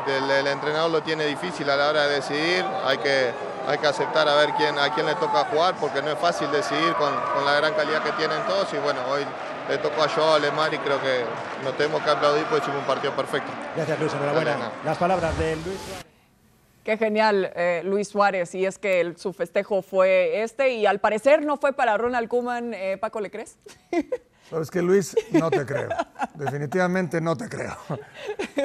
el, 0.08 0.48
entrenador 0.48 0.92
lo 0.92 1.02
tiene 1.04 1.26
difícil 1.26 1.70
a 1.70 1.78
la 1.78 1.90
hora 1.90 2.08
de 2.08 2.16
decidir, 2.16 2.66
hay 2.86 2.98
que, 2.98 3.32
hay 3.68 3.78
que 3.78 3.88
aceptar 3.88 4.28
a 4.28 4.36
ver 4.36 4.52
quién, 4.58 4.78
a 4.78 4.94
quién 4.94 5.06
le 5.06 5.16
toca 5.16 5.46
jugar 5.46 5.76
porque 5.80 6.02
no 6.02 6.12
es 6.12 6.20
fácil 6.20 6.52
decidir 6.52 6.94
con, 6.96 7.14
la 7.46 7.54
gran 7.54 7.74
calidad 7.74 8.04
que 8.04 8.12
tienen 8.14 8.42
todos 8.46 8.74
y 8.74 8.78
bueno, 8.78 9.00
hoy 9.10 9.26
le 9.70 9.78
tocó 9.78 10.04
a 10.04 10.10
Joao 10.10 10.36
Alemán 10.36 10.74
y 10.74 10.78
creo 10.80 11.02
que 11.02 11.24
nos 11.64 11.78
tenemos 11.78 12.02
que 12.02 12.10
aplaudir 12.10 12.44
porque 12.46 12.64
hicimos 12.64 12.82
un 12.82 12.88
partido 12.88 13.14
perfecto. 13.16 13.50
Gracias 13.76 14.00
Luis, 14.00 14.14
enhorabuena. 14.14 14.72
Las 14.84 14.98
palabras 14.98 15.38
de 15.38 15.56
Luis 15.56 16.04
Qué 16.84 16.98
genial, 16.98 17.52
eh, 17.56 17.82
Luis 17.86 18.10
Suárez. 18.10 18.54
Y 18.56 18.66
es 18.66 18.78
que 18.78 19.14
su 19.16 19.32
festejo 19.32 19.82
fue 19.82 20.44
este 20.44 20.74
y 20.74 20.86
al 20.86 21.00
parecer 21.00 21.46
no 21.46 21.56
fue 21.56 21.72
para 21.72 21.98
Ronald 21.98 22.28
Koeman. 22.28 22.74
Eh, 22.74 22.98
Paco, 23.00 23.22
¿le 23.22 23.32
crees? 23.32 23.58
Sabes 24.50 24.70
que 24.70 24.82
Luis, 24.82 25.16
no 25.32 25.50
te 25.50 25.66
creo. 25.66 25.88
Definitivamente 26.36 27.22
no 27.22 27.38
te 27.38 27.48
creo. 27.48 27.78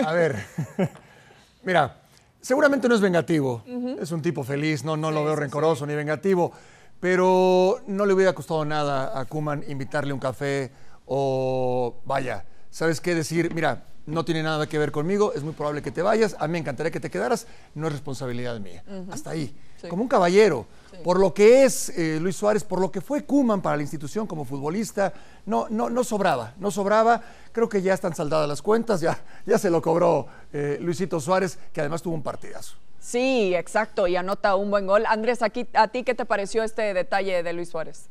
A 0.04 0.12
ver, 0.12 0.37
mira, 1.62 2.02
seguramente 2.40 2.88
no 2.88 2.96
es 2.96 3.00
vengativo. 3.00 3.62
Es 4.00 4.10
un 4.10 4.20
tipo 4.20 4.42
feliz, 4.42 4.84
no, 4.84 4.96
no 4.96 5.12
lo 5.12 5.25
veo 5.25 5.37
rencoroso 5.37 5.87
ni 5.87 5.94
vengativo. 5.94 6.52
Pero 7.00 7.80
no 7.87 8.04
le 8.04 8.12
hubiera 8.12 8.32
costado 8.32 8.64
nada 8.64 9.18
a 9.18 9.25
Kuman 9.26 9.64
invitarle 9.68 10.12
un 10.12 10.18
café 10.18 10.72
o, 11.06 12.00
vaya, 12.04 12.44
¿sabes 12.70 13.00
qué 13.00 13.14
decir? 13.14 13.54
Mira, 13.54 13.84
no 14.09 14.25
tiene 14.25 14.43
nada 14.43 14.67
que 14.67 14.79
ver 14.79 14.91
conmigo, 14.91 15.33
es 15.35 15.43
muy 15.43 15.53
probable 15.53 15.83
que 15.83 15.91
te 15.91 16.03
vayas, 16.03 16.35
a 16.38 16.47
mí 16.47 16.53
me 16.53 16.59
encantaría 16.59 16.91
que 16.91 17.00
te 17.00 17.11
quedaras, 17.11 17.47
no 17.75 17.87
es 17.87 17.93
responsabilidad 17.93 18.59
mía. 18.59 18.83
Hasta 19.11 19.31
ahí. 19.31 19.55
Como 19.88 20.03
un 20.03 20.09
caballero, 20.09 20.67
por 21.05 21.21
lo 21.21 21.33
que 21.33 21.65
es 21.65 21.91
eh, 21.91 22.19
Luis 22.21 22.35
Suárez, 22.35 22.65
por 22.65 22.81
lo 22.81 22.91
que 22.91 23.00
fue 23.00 23.25
Kuman 23.25 23.61
para 23.61 23.77
la 23.77 23.83
institución 23.83 24.27
como 24.27 24.45
futbolista, 24.45 25.12
no, 25.47 25.67
no, 25.71 25.88
no 25.88 26.03
sobraba, 26.03 26.55
no 26.59 26.71
sobraba. 26.71 27.23
Creo 27.53 27.69
que 27.69 27.83
ya 27.83 27.95
están 27.95 28.15
saldadas 28.15 28.49
las 28.49 28.62
cuentas, 28.62 29.00
ya, 29.00 29.19
ya 29.47 29.59
se 29.59 29.71
lo 29.71 29.81
cobró 29.81 30.27
eh, 30.53 30.79
Luisito 30.81 31.21
Suárez, 31.21 31.59
que 31.73 31.81
además 31.81 32.03
tuvo 32.03 32.15
un 32.15 32.23
partidazo. 32.23 32.77
Sí, 32.99 33.55
exacto, 33.55 34.07
y 34.07 34.17
anota 34.17 34.57
un 34.57 34.71
buen 34.71 34.87
gol. 34.87 35.05
Andrés, 35.07 35.43
aquí, 35.43 35.69
¿a 35.75 35.88
ti 35.88 36.03
qué 36.03 36.15
te 36.15 36.25
pareció 36.25 36.65
este 36.65 36.93
detalle 36.95 37.43
de 37.43 37.53
Luis 37.53 37.69
Suárez? 37.69 38.09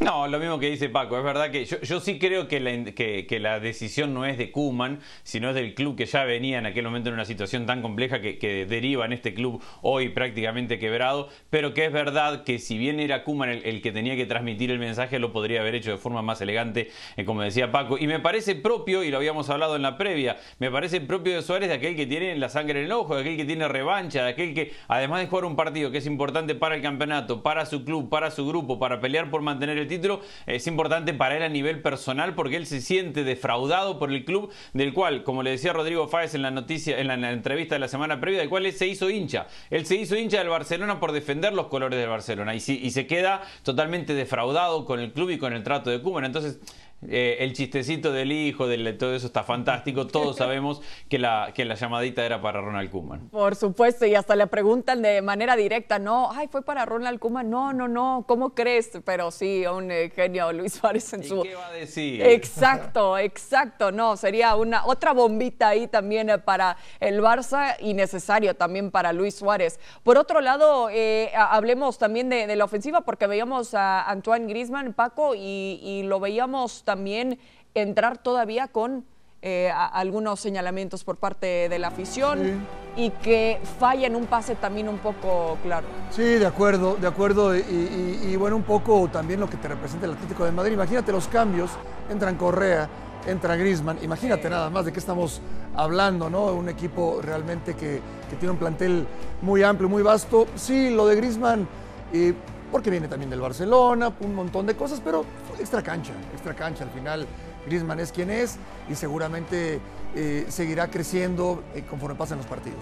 No, 0.00 0.28
lo 0.28 0.38
mismo 0.38 0.60
que 0.60 0.70
dice 0.70 0.88
Paco. 0.88 1.18
Es 1.18 1.24
verdad 1.24 1.50
que 1.50 1.64
yo, 1.64 2.00
sí 2.00 2.20
creo 2.20 2.46
que 2.46 2.60
la, 2.60 2.84
que, 2.92 3.38
la, 3.40 3.58
decisión 3.58 4.14
no 4.14 4.24
es 4.26 4.38
de 4.38 4.52
Kuman, 4.52 5.00
sino 5.24 5.48
es 5.48 5.56
del 5.56 5.74
club 5.74 5.96
que 5.96 6.06
ya 6.06 6.22
venía 6.22 6.58
en 6.58 6.66
aquel 6.66 6.84
momento 6.84 7.08
en 7.08 7.14
una 7.14 7.24
situación 7.24 7.66
tan 7.66 7.82
compleja 7.82 8.20
que, 8.20 8.66
deriva 8.68 9.06
en 9.06 9.12
este 9.12 9.34
club 9.34 9.60
hoy 9.82 10.10
prácticamente 10.10 10.78
quebrado. 10.78 11.28
Pero 11.50 11.74
que 11.74 11.84
es 11.84 11.92
verdad 11.92 12.44
que 12.44 12.60
si 12.60 12.78
bien 12.78 13.00
era 13.00 13.24
Kuman 13.24 13.48
el, 13.48 13.82
que 13.82 13.90
tenía 13.90 14.14
que 14.14 14.24
transmitir 14.24 14.70
el 14.70 14.78
mensaje, 14.78 15.18
lo 15.18 15.32
podría 15.32 15.62
haber 15.62 15.74
hecho 15.74 15.90
de 15.90 15.96
forma 15.96 16.22
más 16.22 16.40
elegante, 16.40 16.90
eh, 17.16 17.24
como 17.24 17.42
decía 17.42 17.72
Paco. 17.72 17.98
Y 17.98 18.06
me 18.06 18.20
parece 18.20 18.54
propio, 18.54 19.02
y 19.02 19.10
lo 19.10 19.16
habíamos 19.16 19.50
hablado 19.50 19.74
en 19.74 19.82
la 19.82 19.98
previa, 19.98 20.36
me 20.60 20.70
parece 20.70 21.00
propio 21.00 21.34
de 21.34 21.42
Suárez 21.42 21.70
de 21.70 21.74
aquel 21.74 21.96
que 21.96 22.06
tiene 22.06 22.36
la 22.36 22.48
sangre 22.48 22.78
en 22.78 22.86
el 22.86 22.92
ojo, 22.92 23.16
de 23.16 23.22
aquel 23.22 23.36
que 23.36 23.44
tiene 23.44 23.66
revancha, 23.66 24.22
de 24.22 24.30
aquel 24.30 24.54
que, 24.54 24.72
además 24.86 25.22
de 25.22 25.26
jugar 25.26 25.44
un 25.44 25.56
partido 25.56 25.90
que 25.90 25.98
es 25.98 26.06
importante 26.06 26.54
para 26.54 26.76
el 26.76 26.82
campeonato, 26.82 27.42
para 27.42 27.66
su 27.66 27.84
club, 27.84 28.08
para 28.08 28.30
su 28.30 28.46
grupo, 28.46 28.78
para 28.78 29.00
pelear 29.00 29.28
por 29.28 29.42
mantener 29.42 29.76
el 29.76 29.87
título 29.88 30.20
es 30.46 30.66
importante 30.66 31.14
para 31.14 31.36
él 31.36 31.42
a 31.42 31.48
nivel 31.48 31.82
personal 31.82 32.34
porque 32.34 32.56
él 32.56 32.66
se 32.66 32.80
siente 32.80 33.24
defraudado 33.24 33.98
por 33.98 34.12
el 34.12 34.24
club 34.24 34.52
del 34.72 34.92
cual, 34.92 35.24
como 35.24 35.42
le 35.42 35.50
decía 35.50 35.72
Rodrigo 35.72 36.08
Fáez 36.08 36.34
en 36.34 36.42
la 36.42 36.50
noticia, 36.50 36.98
en 36.98 37.08
la, 37.08 37.30
entrevista 37.30 37.74
de 37.74 37.80
la 37.80 37.88
semana 37.88 38.20
previa, 38.20 38.40
del 38.40 38.48
cual 38.48 38.66
él 38.66 38.72
se 38.72 38.86
hizo 38.86 39.10
hincha. 39.10 39.46
Él 39.70 39.86
se 39.86 39.96
hizo 39.96 40.16
hincha 40.16 40.38
del 40.38 40.48
Barcelona 40.48 41.00
por 41.00 41.12
defender 41.12 41.52
los 41.52 41.66
colores 41.66 41.98
del 41.98 42.08
Barcelona 42.08 42.54
y, 42.54 42.58
y 42.58 42.90
se 42.90 43.06
queda 43.06 43.42
totalmente 43.62 44.14
defraudado 44.14 44.84
con 44.84 45.00
el 45.00 45.12
club 45.12 45.30
y 45.30 45.38
con 45.38 45.52
el 45.52 45.62
trato 45.62 45.90
de 45.90 46.00
Cuba. 46.00 46.24
Entonces, 46.24 46.58
eh, 47.06 47.36
el 47.40 47.52
chistecito 47.52 48.12
del 48.12 48.32
hijo, 48.32 48.66
de 48.66 48.92
todo 48.92 49.14
eso 49.14 49.26
está 49.26 49.44
fantástico. 49.44 50.06
Todos 50.06 50.36
sabemos 50.38 50.82
que 51.08 51.18
la, 51.18 51.52
que 51.54 51.64
la 51.64 51.74
llamadita 51.74 52.24
era 52.24 52.40
para 52.40 52.60
Ronald 52.60 52.90
Koeman. 52.90 53.28
Por 53.28 53.54
supuesto, 53.54 54.04
y 54.04 54.14
hasta 54.14 54.34
le 54.34 54.46
preguntan 54.48 55.02
de 55.02 55.22
manera 55.22 55.54
directa, 55.54 55.98
no, 55.98 56.30
ay, 56.32 56.48
fue 56.48 56.62
para 56.62 56.84
Ronald 56.86 57.20
Koeman. 57.20 57.48
No, 57.48 57.72
no, 57.72 57.86
no, 57.86 58.24
¿cómo 58.26 58.50
crees? 58.50 58.90
Pero 59.04 59.30
sí, 59.30 59.64
un 59.66 59.90
eh, 59.90 60.10
genio 60.14 60.52
Luis 60.52 60.74
Suárez 60.74 61.12
en 61.12 61.22
su. 61.22 61.42
¿Qué 61.42 61.54
va 61.54 61.68
a 61.68 61.72
decir? 61.72 62.20
Exacto, 62.22 63.16
exacto. 63.16 63.92
No, 63.92 64.16
sería 64.16 64.56
una 64.56 64.84
otra 64.86 65.12
bombita 65.12 65.68
ahí 65.68 65.86
también 65.86 66.30
eh, 66.30 66.38
para 66.38 66.76
el 66.98 67.20
Barça 67.20 67.76
y 67.78 67.94
necesario 67.94 68.56
también 68.56 68.90
para 68.90 69.12
Luis 69.12 69.36
Suárez. 69.36 69.78
Por 70.02 70.18
otro 70.18 70.40
lado, 70.40 70.88
hablemos 71.36 71.98
también 71.98 72.28
de, 72.28 72.56
la 72.56 72.64
ofensiva 72.64 73.02
porque 73.02 73.26
veíamos 73.28 73.74
a 73.74 74.02
Antoine 74.02 74.46
Grisman, 74.48 74.94
Paco, 74.94 75.34
y, 75.36 75.80
y 75.82 76.02
lo 76.02 76.18
veíamos 76.18 76.82
también 76.88 77.38
entrar 77.74 78.16
todavía 78.16 78.66
con 78.66 79.04
eh, 79.42 79.70
algunos 79.70 80.40
señalamientos 80.40 81.04
por 81.04 81.18
parte 81.18 81.68
de 81.68 81.78
la 81.78 81.88
afición 81.88 82.66
y 82.96 83.10
que 83.10 83.60
falla 83.78 84.06
en 84.06 84.16
un 84.16 84.24
pase 84.24 84.54
también 84.54 84.88
un 84.88 84.96
poco 84.96 85.58
claro. 85.62 85.86
Sí, 86.10 86.22
de 86.22 86.46
acuerdo, 86.46 86.96
de 86.96 87.06
acuerdo. 87.06 87.54
Y, 87.54 88.34
bueno, 88.36 88.56
un 88.56 88.62
poco 88.62 89.06
también 89.12 89.38
lo 89.38 89.50
que 89.50 89.58
te 89.58 89.68
representa 89.68 90.06
el 90.06 90.12
Atlético 90.12 90.46
de 90.46 90.52
Madrid. 90.52 90.72
Imagínate 90.72 91.12
los 91.12 91.28
cambios, 91.28 91.72
entran 92.08 92.36
Correa, 92.36 92.88
entra 93.26 93.54
Grisman. 93.56 93.98
Imagínate 94.00 94.48
nada 94.48 94.70
más 94.70 94.86
de 94.86 94.92
qué 94.92 94.98
estamos 94.98 95.42
hablando, 95.76 96.30
¿no? 96.30 96.46
Un 96.46 96.70
equipo 96.70 97.20
realmente 97.20 97.76
que, 97.76 98.00
tiene 98.40 98.52
un 98.52 98.58
plantel 98.58 99.06
muy 99.42 99.62
amplio, 99.62 99.90
muy 99.90 100.02
vasto. 100.02 100.46
Sí, 100.54 100.88
lo 100.88 101.06
de 101.06 101.16
Grisman. 101.16 101.68
Eh, 102.14 102.32
porque 102.70 102.90
viene 102.90 103.08
también 103.08 103.30
del 103.30 103.40
Barcelona, 103.40 104.12
un 104.20 104.34
montón 104.34 104.66
de 104.66 104.74
cosas, 104.74 105.00
pero 105.04 105.24
extra 105.58 105.82
cancha, 105.82 106.12
extra 106.32 106.54
cancha. 106.54 106.84
Al 106.84 106.90
final, 106.90 107.26
Griezmann 107.66 108.00
es 108.00 108.12
quien 108.12 108.30
es 108.30 108.58
y 108.88 108.94
seguramente 108.94 109.80
eh, 110.14 110.46
seguirá 110.48 110.88
creciendo 110.88 111.62
eh, 111.74 111.82
conforme 111.88 112.16
pasen 112.16 112.38
los 112.38 112.46
partidos. 112.46 112.80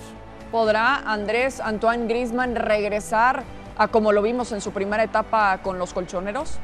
¿Podrá 0.51 0.97
Andrés 1.11 1.61
Antoine 1.61 2.07
Griezmann 2.07 2.55
regresar 2.55 3.43
a 3.77 3.89
como 3.89 4.13
lo 4.13 4.23
vimos 4.23 4.53
en 4.53 4.61
su 4.61 4.73
primera 4.73 5.03
etapa 5.03 5.59
con 5.63 5.79
los 5.79 5.93
colchoneros? 5.93 6.59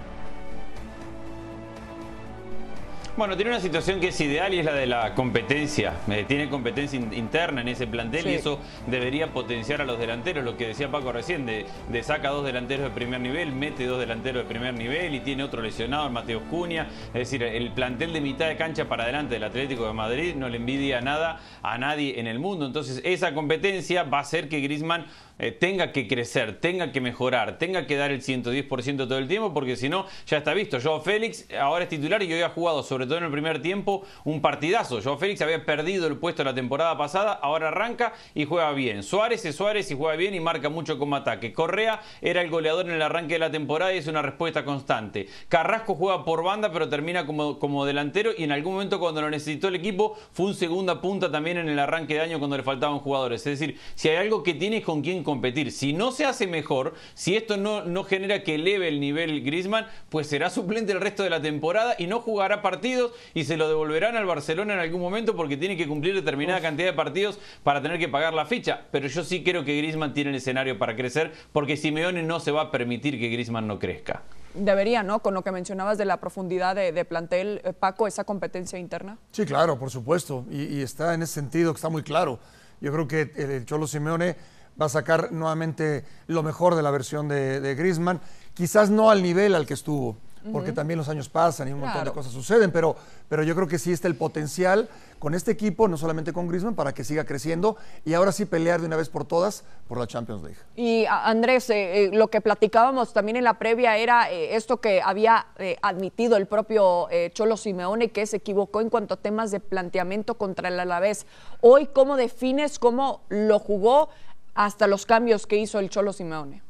Bueno, 3.14 3.36
tiene 3.36 3.50
una 3.50 3.60
situación 3.60 4.00
que 4.00 4.08
es 4.08 4.18
ideal 4.22 4.54
y 4.54 4.60
es 4.60 4.64
la 4.64 4.72
de 4.72 4.86
la 4.86 5.14
competencia. 5.14 6.00
Eh, 6.08 6.24
tiene 6.26 6.48
competencia 6.48 6.98
interna 6.98 7.60
en 7.60 7.68
ese 7.68 7.86
plantel 7.86 8.26
y 8.26 8.32
eso 8.32 8.58
debería 8.86 9.34
potenciar 9.34 9.82
a 9.82 9.84
los 9.84 9.98
delanteros. 9.98 10.42
Lo 10.42 10.56
que 10.56 10.68
decía 10.68 10.90
Paco 10.90 11.12
recién, 11.12 11.44
de, 11.44 11.66
saca 12.02 12.30
dos 12.30 12.42
delanteros 12.42 12.86
de 12.86 12.90
primer 12.90 13.20
nivel, 13.20 13.52
mete 13.52 13.84
dos 13.84 14.00
delanteros 14.00 14.44
de 14.44 14.48
primer 14.48 14.72
nivel 14.72 15.14
y 15.14 15.20
tiene 15.20 15.42
otro 15.42 15.60
lesionado, 15.60 16.06
el 16.06 16.12
Mateo 16.14 16.40
Cunha. 16.48 16.86
Es 17.08 17.12
decir, 17.12 17.42
el 17.42 17.70
plantel 17.72 18.14
de 18.14 18.22
mitad 18.22 18.48
de 18.48 18.56
cancha 18.56 18.86
para 18.86 19.02
adelante 19.02 19.34
del 19.34 19.44
Atlético 19.44 19.86
de 19.86 19.92
Madrid 19.92 20.34
no 20.34 20.48
le 20.48 20.56
envidia 20.56 21.02
nada 21.02 21.38
a 21.62 21.76
nadie 21.76 22.18
en 22.18 22.26
el 22.26 22.38
mundo. 22.38 22.64
Entonces, 22.64 23.02
esa 23.04 23.34
competencia 23.34 24.04
va 24.04 24.18
a 24.18 24.22
hacer 24.22 24.48
que 24.48 24.60
Grisman 24.60 25.04
eh, 25.42 25.52
tenga 25.52 25.92
que 25.92 26.08
crecer, 26.08 26.60
tenga 26.60 26.92
que 26.92 27.00
mejorar, 27.00 27.58
tenga 27.58 27.86
que 27.86 27.96
dar 27.96 28.10
el 28.10 28.22
110% 28.22 28.96
todo 28.96 29.18
el 29.18 29.28
tiempo, 29.28 29.52
porque 29.52 29.76
si 29.76 29.88
no, 29.88 30.06
ya 30.26 30.38
está 30.38 30.54
visto. 30.54 30.78
Joao 30.80 31.00
Félix 31.00 31.46
ahora 31.60 31.84
es 31.84 31.90
titular 31.90 32.22
y 32.22 32.32
hoy 32.32 32.40
ha 32.40 32.48
jugado, 32.48 32.82
sobre 32.82 33.06
todo 33.06 33.18
en 33.18 33.24
el 33.24 33.30
primer 33.30 33.60
tiempo, 33.60 34.02
un 34.24 34.40
partidazo. 34.40 35.00
Joao 35.02 35.18
Félix 35.18 35.40
había 35.42 35.64
perdido 35.64 36.06
el 36.06 36.16
puesto 36.16 36.44
la 36.44 36.54
temporada 36.54 36.96
pasada, 36.96 37.32
ahora 37.32 37.68
arranca 37.68 38.14
y 38.34 38.44
juega 38.44 38.72
bien. 38.72 39.02
Suárez 39.02 39.44
es 39.44 39.56
Suárez 39.56 39.90
y 39.90 39.96
juega 39.96 40.16
bien 40.16 40.34
y 40.34 40.40
marca 40.40 40.68
mucho 40.68 40.98
como 40.98 41.16
ataque. 41.16 41.52
Correa 41.52 42.00
era 42.20 42.40
el 42.40 42.50
goleador 42.50 42.86
en 42.86 42.92
el 42.92 43.02
arranque 43.02 43.34
de 43.34 43.40
la 43.40 43.50
temporada 43.50 43.94
y 43.94 43.98
es 43.98 44.06
una 44.06 44.22
respuesta 44.22 44.64
constante. 44.64 45.28
Carrasco 45.48 45.94
juega 45.94 46.24
por 46.24 46.42
banda, 46.42 46.72
pero 46.72 46.88
termina 46.88 47.26
como, 47.26 47.58
como 47.58 47.84
delantero 47.84 48.30
y 48.36 48.44
en 48.44 48.52
algún 48.52 48.74
momento 48.74 48.98
cuando 48.98 49.20
lo 49.20 49.30
necesitó 49.30 49.68
el 49.68 49.74
equipo 49.74 50.16
fue 50.32 50.46
un 50.46 50.54
segunda 50.54 51.00
punta 51.00 51.30
también 51.30 51.58
en 51.58 51.68
el 51.68 51.78
arranque 51.78 52.14
de 52.14 52.20
año 52.20 52.38
cuando 52.38 52.56
le 52.56 52.62
faltaban 52.62 53.00
jugadores. 53.00 53.44
Es 53.46 53.58
decir, 53.58 53.78
si 53.94 54.08
hay 54.08 54.16
algo 54.16 54.42
que 54.42 54.54
tiene 54.54 54.78
es 54.78 54.84
con 54.84 55.02
quien 55.02 55.22
competir. 55.32 55.72
Si 55.72 55.94
no 55.94 56.12
se 56.12 56.26
hace 56.26 56.46
mejor, 56.46 56.92
si 57.14 57.36
esto 57.36 57.56
no, 57.56 57.84
no 57.84 58.04
genera 58.04 58.42
que 58.42 58.56
eleve 58.56 58.88
el 58.88 59.00
nivel 59.00 59.42
Griezmann, 59.42 59.86
pues 60.10 60.26
será 60.26 60.50
suplente 60.50 60.92
el 60.92 61.00
resto 61.00 61.22
de 61.22 61.30
la 61.30 61.40
temporada 61.40 61.94
y 61.98 62.06
no 62.06 62.20
jugará 62.20 62.60
partidos 62.60 63.12
y 63.32 63.44
se 63.44 63.56
lo 63.56 63.66
devolverán 63.66 64.14
al 64.14 64.26
Barcelona 64.26 64.74
en 64.74 64.80
algún 64.80 65.00
momento 65.00 65.34
porque 65.34 65.56
tiene 65.56 65.78
que 65.78 65.88
cumplir 65.88 66.14
determinada 66.14 66.60
cantidad 66.60 66.88
de 66.88 66.92
partidos 66.92 67.38
para 67.62 67.80
tener 67.80 67.98
que 67.98 68.10
pagar 68.10 68.34
la 68.34 68.44
ficha. 68.44 68.82
Pero 68.90 69.08
yo 69.08 69.24
sí 69.24 69.42
creo 69.42 69.64
que 69.64 69.74
Griezmann 69.78 70.12
tiene 70.12 70.30
el 70.30 70.36
escenario 70.36 70.78
para 70.78 70.94
crecer 70.96 71.32
porque 71.52 71.78
Simeone 71.78 72.22
no 72.22 72.38
se 72.40 72.50
va 72.50 72.62
a 72.62 72.70
permitir 72.70 73.18
que 73.18 73.28
Griezmann 73.30 73.66
no 73.66 73.78
crezca. 73.78 74.22
Debería, 74.54 75.02
¿no? 75.02 75.20
Con 75.20 75.32
lo 75.32 75.42
que 75.42 75.50
mencionabas 75.50 75.96
de 75.96 76.04
la 76.04 76.18
profundidad 76.18 76.76
de, 76.76 77.04
plantel, 77.06 77.62
eh, 77.64 77.72
Paco, 77.72 78.06
esa 78.06 78.24
competencia 78.24 78.78
interna. 78.78 79.16
Sí, 79.30 79.46
claro, 79.46 79.78
por 79.78 79.90
supuesto. 79.90 80.44
Y, 80.50 80.82
está 80.82 81.14
en 81.14 81.22
ese 81.22 81.32
sentido 81.32 81.72
que 81.72 81.76
está 81.78 81.88
muy 81.88 82.02
claro. 82.02 82.38
Yo 82.80 82.92
creo 82.92 83.08
que 83.08 83.32
el 83.36 83.64
Cholo 83.64 83.86
Simeone 83.86 84.36
va 84.80 84.86
a 84.86 84.88
sacar 84.88 85.32
nuevamente 85.32 86.04
lo 86.26 86.42
mejor 86.42 86.74
de 86.74 86.82
la 86.82 86.90
versión 86.90 87.28
de, 87.28 87.60
de 87.60 87.74
Griezmann. 87.74 88.20
Quizás 88.54 88.90
no 88.90 89.10
al 89.10 89.22
nivel 89.22 89.54
al 89.54 89.66
que 89.66 89.74
estuvo, 89.74 90.16
porque 90.50 90.72
también 90.72 90.98
los 90.98 91.08
años 91.08 91.28
pasan 91.28 91.68
y 91.68 91.72
un 91.72 91.80
montón 91.80 92.04
de 92.04 92.10
cosas 92.10 92.32
suceden, 92.32 92.72
pero, 92.72 92.96
pero 93.28 93.42
yo 93.42 93.54
creo 93.54 93.68
que 93.68 93.78
sí 93.78 93.92
está 93.92 94.08
el 94.08 94.16
potencial 94.16 94.88
con 95.18 95.34
este 95.34 95.52
equipo, 95.52 95.86
no 95.86 95.96
solamente 95.96 96.32
con 96.32 96.48
Griezmann, 96.48 96.74
para 96.74 96.92
que 96.92 97.04
siga 97.04 97.24
creciendo 97.24 97.76
y 98.04 98.14
ahora 98.14 98.32
sí 98.32 98.44
pelear 98.44 98.80
de 98.80 98.88
una 98.88 98.96
vez 98.96 99.08
por 99.08 99.24
todas 99.24 99.62
por 99.86 99.98
la 99.98 100.06
Champions 100.06 100.42
League. 100.42 100.58
Y 100.74 101.04
Andrés, 101.08 101.70
eh, 101.70 102.06
eh, 102.06 102.10
lo 102.12 102.28
que 102.28 102.40
platicábamos 102.40 103.12
también 103.12 103.36
en 103.36 103.44
la 103.44 103.58
previa 103.58 103.96
era 103.96 104.32
eh, 104.32 104.56
esto 104.56 104.80
que 104.80 105.00
había 105.00 105.46
admitido 105.80 106.36
el 106.36 106.46
propio 106.46 107.08
Cholo 107.32 107.56
Simeone, 107.56 108.10
que 108.10 108.26
se 108.26 108.38
equivocó 108.38 108.80
en 108.80 108.90
cuanto 108.90 109.14
a 109.14 109.16
temas 109.16 109.50
de 109.50 109.60
planteamiento 109.60 110.34
contra 110.34 110.68
el 110.68 110.80
Alavés. 110.80 111.26
Hoy, 111.60 111.86
¿cómo 111.86 112.16
defines 112.16 112.78
cómo 112.78 113.22
lo 113.28 113.60
jugó 113.60 114.08
hasta 114.54 114.86
los 114.86 115.06
cambios 115.06 115.46
que 115.46 115.56
hizo 115.56 115.78
el 115.78 115.90
Cholo 115.90 116.12
Simeone? 116.12 116.62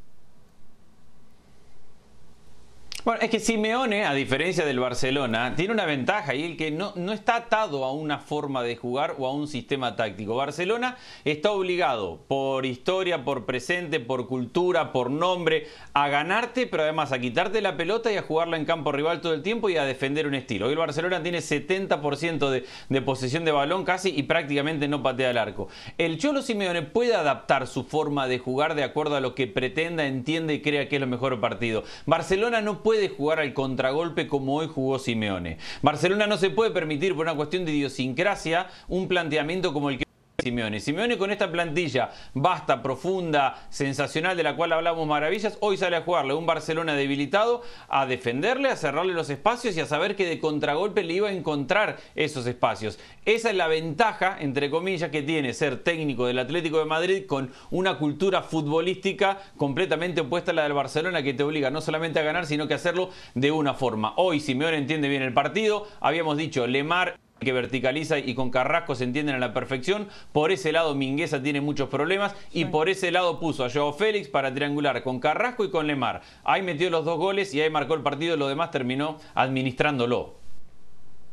Bueno, 3.04 3.20
es 3.20 3.30
que 3.30 3.40
Simeone, 3.40 4.04
a 4.04 4.14
diferencia 4.14 4.64
del 4.64 4.78
Barcelona, 4.78 5.54
tiene 5.56 5.72
una 5.72 5.86
ventaja 5.86 6.36
y 6.36 6.44
el 6.44 6.56
que 6.56 6.70
no, 6.70 6.92
no 6.94 7.12
está 7.12 7.34
atado 7.34 7.84
a 7.84 7.92
una 7.92 8.20
forma 8.20 8.62
de 8.62 8.76
jugar 8.76 9.16
o 9.18 9.26
a 9.26 9.32
un 9.32 9.48
sistema 9.48 9.96
táctico. 9.96 10.36
Barcelona 10.36 10.96
está 11.24 11.50
obligado 11.50 12.20
por 12.28 12.64
historia, 12.64 13.24
por 13.24 13.44
presente, 13.44 13.98
por 13.98 14.28
cultura, 14.28 14.92
por 14.92 15.10
nombre, 15.10 15.66
a 15.94 16.08
ganarte, 16.10 16.68
pero 16.68 16.84
además 16.84 17.10
a 17.10 17.18
quitarte 17.18 17.60
la 17.60 17.76
pelota 17.76 18.12
y 18.12 18.18
a 18.18 18.22
jugarla 18.22 18.56
en 18.56 18.66
campo 18.66 18.92
rival 18.92 19.20
todo 19.20 19.34
el 19.34 19.42
tiempo 19.42 19.68
y 19.68 19.76
a 19.76 19.84
defender 19.84 20.28
un 20.28 20.36
estilo. 20.36 20.70
El 20.70 20.76
Barcelona 20.76 21.24
tiene 21.24 21.38
70% 21.38 22.50
de, 22.50 22.64
de 22.88 23.02
posesión 23.02 23.44
de 23.44 23.50
balón 23.50 23.84
casi 23.84 24.10
y 24.10 24.22
prácticamente 24.22 24.86
no 24.86 25.02
patea 25.02 25.30
el 25.30 25.38
arco. 25.38 25.66
El 25.98 26.18
Cholo 26.18 26.40
Simeone 26.40 26.82
puede 26.82 27.16
adaptar 27.16 27.66
su 27.66 27.82
forma 27.82 28.28
de 28.28 28.38
jugar 28.38 28.76
de 28.76 28.84
acuerdo 28.84 29.16
a 29.16 29.20
lo 29.20 29.34
que 29.34 29.48
pretenda, 29.48 30.06
entiende 30.06 30.54
y 30.54 30.62
crea 30.62 30.88
que 30.88 30.94
es 30.94 31.00
lo 31.00 31.08
mejor 31.08 31.40
partido. 31.40 31.82
Barcelona 32.06 32.60
no 32.60 32.84
puede 32.84 32.91
puede 32.92 33.08
jugar 33.08 33.40
al 33.40 33.54
contragolpe 33.54 34.28
como 34.28 34.56
hoy 34.56 34.68
jugó 34.68 34.98
Simeone. 34.98 35.56
Barcelona 35.80 36.26
no 36.26 36.36
se 36.36 36.50
puede 36.50 36.72
permitir 36.72 37.14
por 37.14 37.24
una 37.24 37.34
cuestión 37.34 37.64
de 37.64 37.72
idiosincrasia 37.72 38.66
un 38.86 39.08
planteamiento 39.08 39.72
como 39.72 39.88
el 39.88 39.96
que 39.96 40.04
Simeone. 40.42 40.80
Simeone 40.80 41.16
con 41.16 41.30
esta 41.30 41.50
plantilla 41.50 42.10
basta, 42.34 42.82
profunda, 42.82 43.66
sensacional, 43.70 44.36
de 44.36 44.42
la 44.42 44.56
cual 44.56 44.72
hablamos 44.72 45.06
maravillas, 45.06 45.56
hoy 45.60 45.76
sale 45.76 45.96
a 45.96 46.02
jugarle 46.02 46.34
un 46.34 46.46
Barcelona 46.46 46.94
debilitado, 46.94 47.62
a 47.88 48.06
defenderle, 48.06 48.68
a 48.68 48.76
cerrarle 48.76 49.14
los 49.14 49.30
espacios 49.30 49.76
y 49.76 49.80
a 49.80 49.86
saber 49.86 50.16
que 50.16 50.26
de 50.26 50.40
contragolpe 50.40 51.04
le 51.04 51.14
iba 51.14 51.28
a 51.28 51.32
encontrar 51.32 51.98
esos 52.16 52.46
espacios. 52.46 52.98
Esa 53.24 53.50
es 53.50 53.56
la 53.56 53.68
ventaja, 53.68 54.36
entre 54.40 54.68
comillas, 54.68 55.10
que 55.10 55.22
tiene 55.22 55.54
ser 55.54 55.84
técnico 55.84 56.26
del 56.26 56.40
Atlético 56.40 56.80
de 56.80 56.86
Madrid 56.86 57.26
con 57.26 57.52
una 57.70 57.98
cultura 57.98 58.42
futbolística 58.42 59.38
completamente 59.56 60.22
opuesta 60.22 60.50
a 60.50 60.54
la 60.54 60.64
del 60.64 60.72
Barcelona 60.72 61.22
que 61.22 61.34
te 61.34 61.44
obliga 61.44 61.70
no 61.70 61.80
solamente 61.80 62.18
a 62.18 62.22
ganar, 62.22 62.46
sino 62.46 62.66
que 62.66 62.74
a 62.74 62.76
hacerlo 62.76 63.10
de 63.34 63.52
una 63.52 63.74
forma. 63.74 64.14
Hoy 64.16 64.40
Simeone 64.40 64.76
entiende 64.76 65.08
bien 65.08 65.22
el 65.22 65.32
partido, 65.32 65.86
habíamos 66.00 66.36
dicho, 66.36 66.66
Lemar 66.66 67.21
que 67.42 67.52
verticaliza 67.52 68.18
y 68.18 68.34
con 68.34 68.50
Carrasco 68.50 68.94
se 68.94 69.04
entienden 69.04 69.36
a 69.36 69.38
la 69.38 69.52
perfección. 69.52 70.08
Por 70.32 70.52
ese 70.52 70.72
lado 70.72 70.94
Mingueza 70.94 71.42
tiene 71.42 71.60
muchos 71.60 71.88
problemas 71.88 72.34
y 72.52 72.66
por 72.66 72.88
ese 72.88 73.10
lado 73.10 73.40
puso 73.40 73.64
a 73.64 73.70
Joao 73.70 73.92
Félix 73.92 74.28
para 74.28 74.52
triangular 74.52 75.02
con 75.02 75.20
Carrasco 75.20 75.64
y 75.64 75.70
con 75.70 75.86
Lemar. 75.86 76.22
Ahí 76.44 76.62
metió 76.62 76.90
los 76.90 77.04
dos 77.04 77.18
goles 77.18 77.54
y 77.54 77.60
ahí 77.60 77.70
marcó 77.70 77.94
el 77.94 78.02
partido, 78.02 78.36
lo 78.36 78.48
demás 78.48 78.70
terminó 78.70 79.18
administrándolo. 79.34 80.34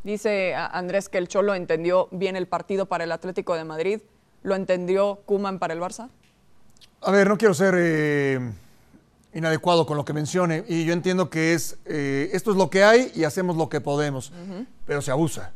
Dice 0.03 0.55
Andrés 0.55 1.09
que 1.09 1.17
el 1.17 1.27
Cholo 1.27 1.55
entendió 1.55 2.07
bien 2.11 2.35
el 2.35 2.47
partido 2.47 2.85
para 2.85 3.03
el 3.03 3.11
Atlético 3.11 3.55
de 3.55 3.65
Madrid. 3.65 3.99
¿Lo 4.43 4.55
entendió 4.55 5.19
Kuman 5.25 5.59
para 5.59 5.73
el 5.73 5.81
Barça? 5.81 6.09
A 7.01 7.11
ver, 7.11 7.27
no 7.27 7.37
quiero 7.37 7.53
ser 7.53 7.75
eh, 7.77 8.51
inadecuado 9.33 9.85
con 9.85 9.97
lo 9.97 10.05
que 10.05 10.13
mencione. 10.13 10.63
Y 10.67 10.85
yo 10.85 10.93
entiendo 10.93 11.29
que 11.29 11.53
es 11.53 11.77
eh, 11.85 12.29
esto 12.33 12.51
es 12.51 12.57
lo 12.57 12.69
que 12.69 12.83
hay 12.83 13.11
y 13.15 13.23
hacemos 13.23 13.57
lo 13.57 13.69
que 13.69 13.81
podemos, 13.81 14.31
pero 14.85 15.01
se 15.01 15.11
abusa. 15.11 15.53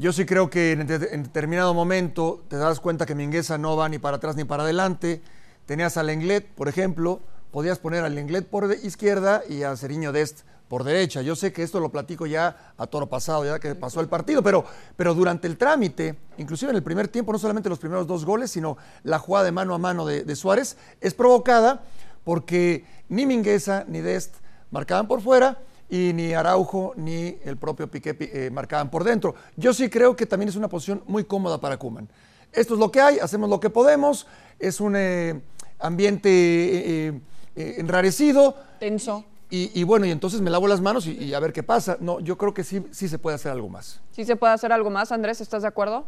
Yo 0.00 0.14
sí 0.14 0.24
creo 0.24 0.48
que 0.48 0.72
en, 0.72 0.86
determinado 0.86 1.74
momento 1.74 2.42
te 2.48 2.56
das 2.56 2.80
cuenta 2.80 3.04
que 3.04 3.14
Mingueza 3.14 3.58
no 3.58 3.76
va 3.76 3.86
ni 3.86 3.98
para 3.98 4.16
atrás 4.16 4.34
ni 4.34 4.44
para 4.44 4.62
adelante. 4.62 5.20
Tenías 5.66 5.98
al 5.98 6.06
Lenglet, 6.06 6.54
por 6.54 6.68
ejemplo, 6.68 7.20
podías 7.50 7.78
poner 7.78 8.02
al 8.02 8.14
Lenglet 8.14 8.48
por 8.48 8.72
izquierda 8.82 9.42
y 9.46 9.62
a 9.62 9.76
Ceriño 9.76 10.10
Dest 10.10 10.40
por 10.68 10.84
derecha. 10.84 11.20
Yo 11.20 11.36
sé 11.36 11.52
que 11.52 11.62
esto 11.62 11.80
lo 11.80 11.90
platico 11.90 12.24
ya 12.24 12.72
a 12.78 12.86
toro 12.86 13.10
pasado, 13.10 13.44
ya 13.44 13.58
que 13.58 13.74
pasó 13.74 14.00
el 14.00 14.08
partido, 14.08 14.42
pero, 14.42 14.64
pero 14.96 15.12
durante 15.12 15.46
el 15.46 15.58
trámite, 15.58 16.16
inclusive 16.38 16.70
en 16.70 16.76
el 16.76 16.82
primer 16.82 17.08
tiempo, 17.08 17.30
no 17.30 17.38
solamente 17.38 17.68
los 17.68 17.78
primeros 17.78 18.06
dos 18.06 18.24
goles, 18.24 18.50
sino 18.50 18.78
la 19.02 19.18
jugada 19.18 19.44
de 19.44 19.52
mano 19.52 19.74
a 19.74 19.78
mano 19.78 20.06
de, 20.06 20.24
de 20.24 20.34
Suárez, 20.34 20.78
es 21.02 21.12
provocada 21.12 21.82
porque 22.24 22.86
ni 23.10 23.26
Mingueza 23.26 23.84
ni 23.86 24.00
Dest 24.00 24.36
marcaban 24.70 25.06
por 25.06 25.20
fuera 25.20 25.58
y 25.90 26.12
ni 26.12 26.32
Araujo 26.32 26.94
ni 26.96 27.36
el 27.44 27.56
propio 27.56 27.90
Piqué 27.90 28.16
eh, 28.20 28.50
marcaban 28.50 28.90
por 28.90 29.04
dentro. 29.04 29.34
Yo 29.56 29.74
sí 29.74 29.90
creo 29.90 30.14
que 30.14 30.24
también 30.24 30.48
es 30.48 30.56
una 30.56 30.68
posición 30.68 31.02
muy 31.06 31.24
cómoda 31.24 31.60
para 31.60 31.76
Kuman. 31.76 32.08
Esto 32.52 32.74
es 32.74 32.80
lo 32.80 32.90
que 32.90 33.00
hay, 33.00 33.18
hacemos 33.18 33.50
lo 33.50 33.60
que 33.60 33.70
podemos, 33.70 34.26
es 34.58 34.80
un 34.80 34.94
eh, 34.96 35.40
ambiente 35.78 36.28
eh, 36.30 37.20
enrarecido. 37.54 38.54
Tenso. 38.78 39.24
Y, 39.52 39.82
bueno, 39.82 40.06
y 40.06 40.12
entonces 40.12 40.40
me 40.40 40.48
lavo 40.48 40.68
las 40.68 40.80
manos 40.80 41.08
y, 41.08 41.24
y, 41.24 41.34
a 41.34 41.40
ver 41.40 41.52
qué 41.52 41.64
pasa. 41.64 41.96
No, 41.98 42.20
yo 42.20 42.38
creo 42.38 42.54
que 42.54 42.62
sí, 42.62 42.86
sí 42.92 43.08
se 43.08 43.18
puede 43.18 43.34
hacer 43.34 43.50
algo 43.50 43.68
más. 43.68 44.00
Sí 44.12 44.24
se 44.24 44.36
puede 44.36 44.52
hacer 44.52 44.70
algo 44.70 44.90
más, 44.90 45.10
Andrés, 45.10 45.40
¿estás 45.40 45.62
de 45.62 45.68
acuerdo? 45.68 46.06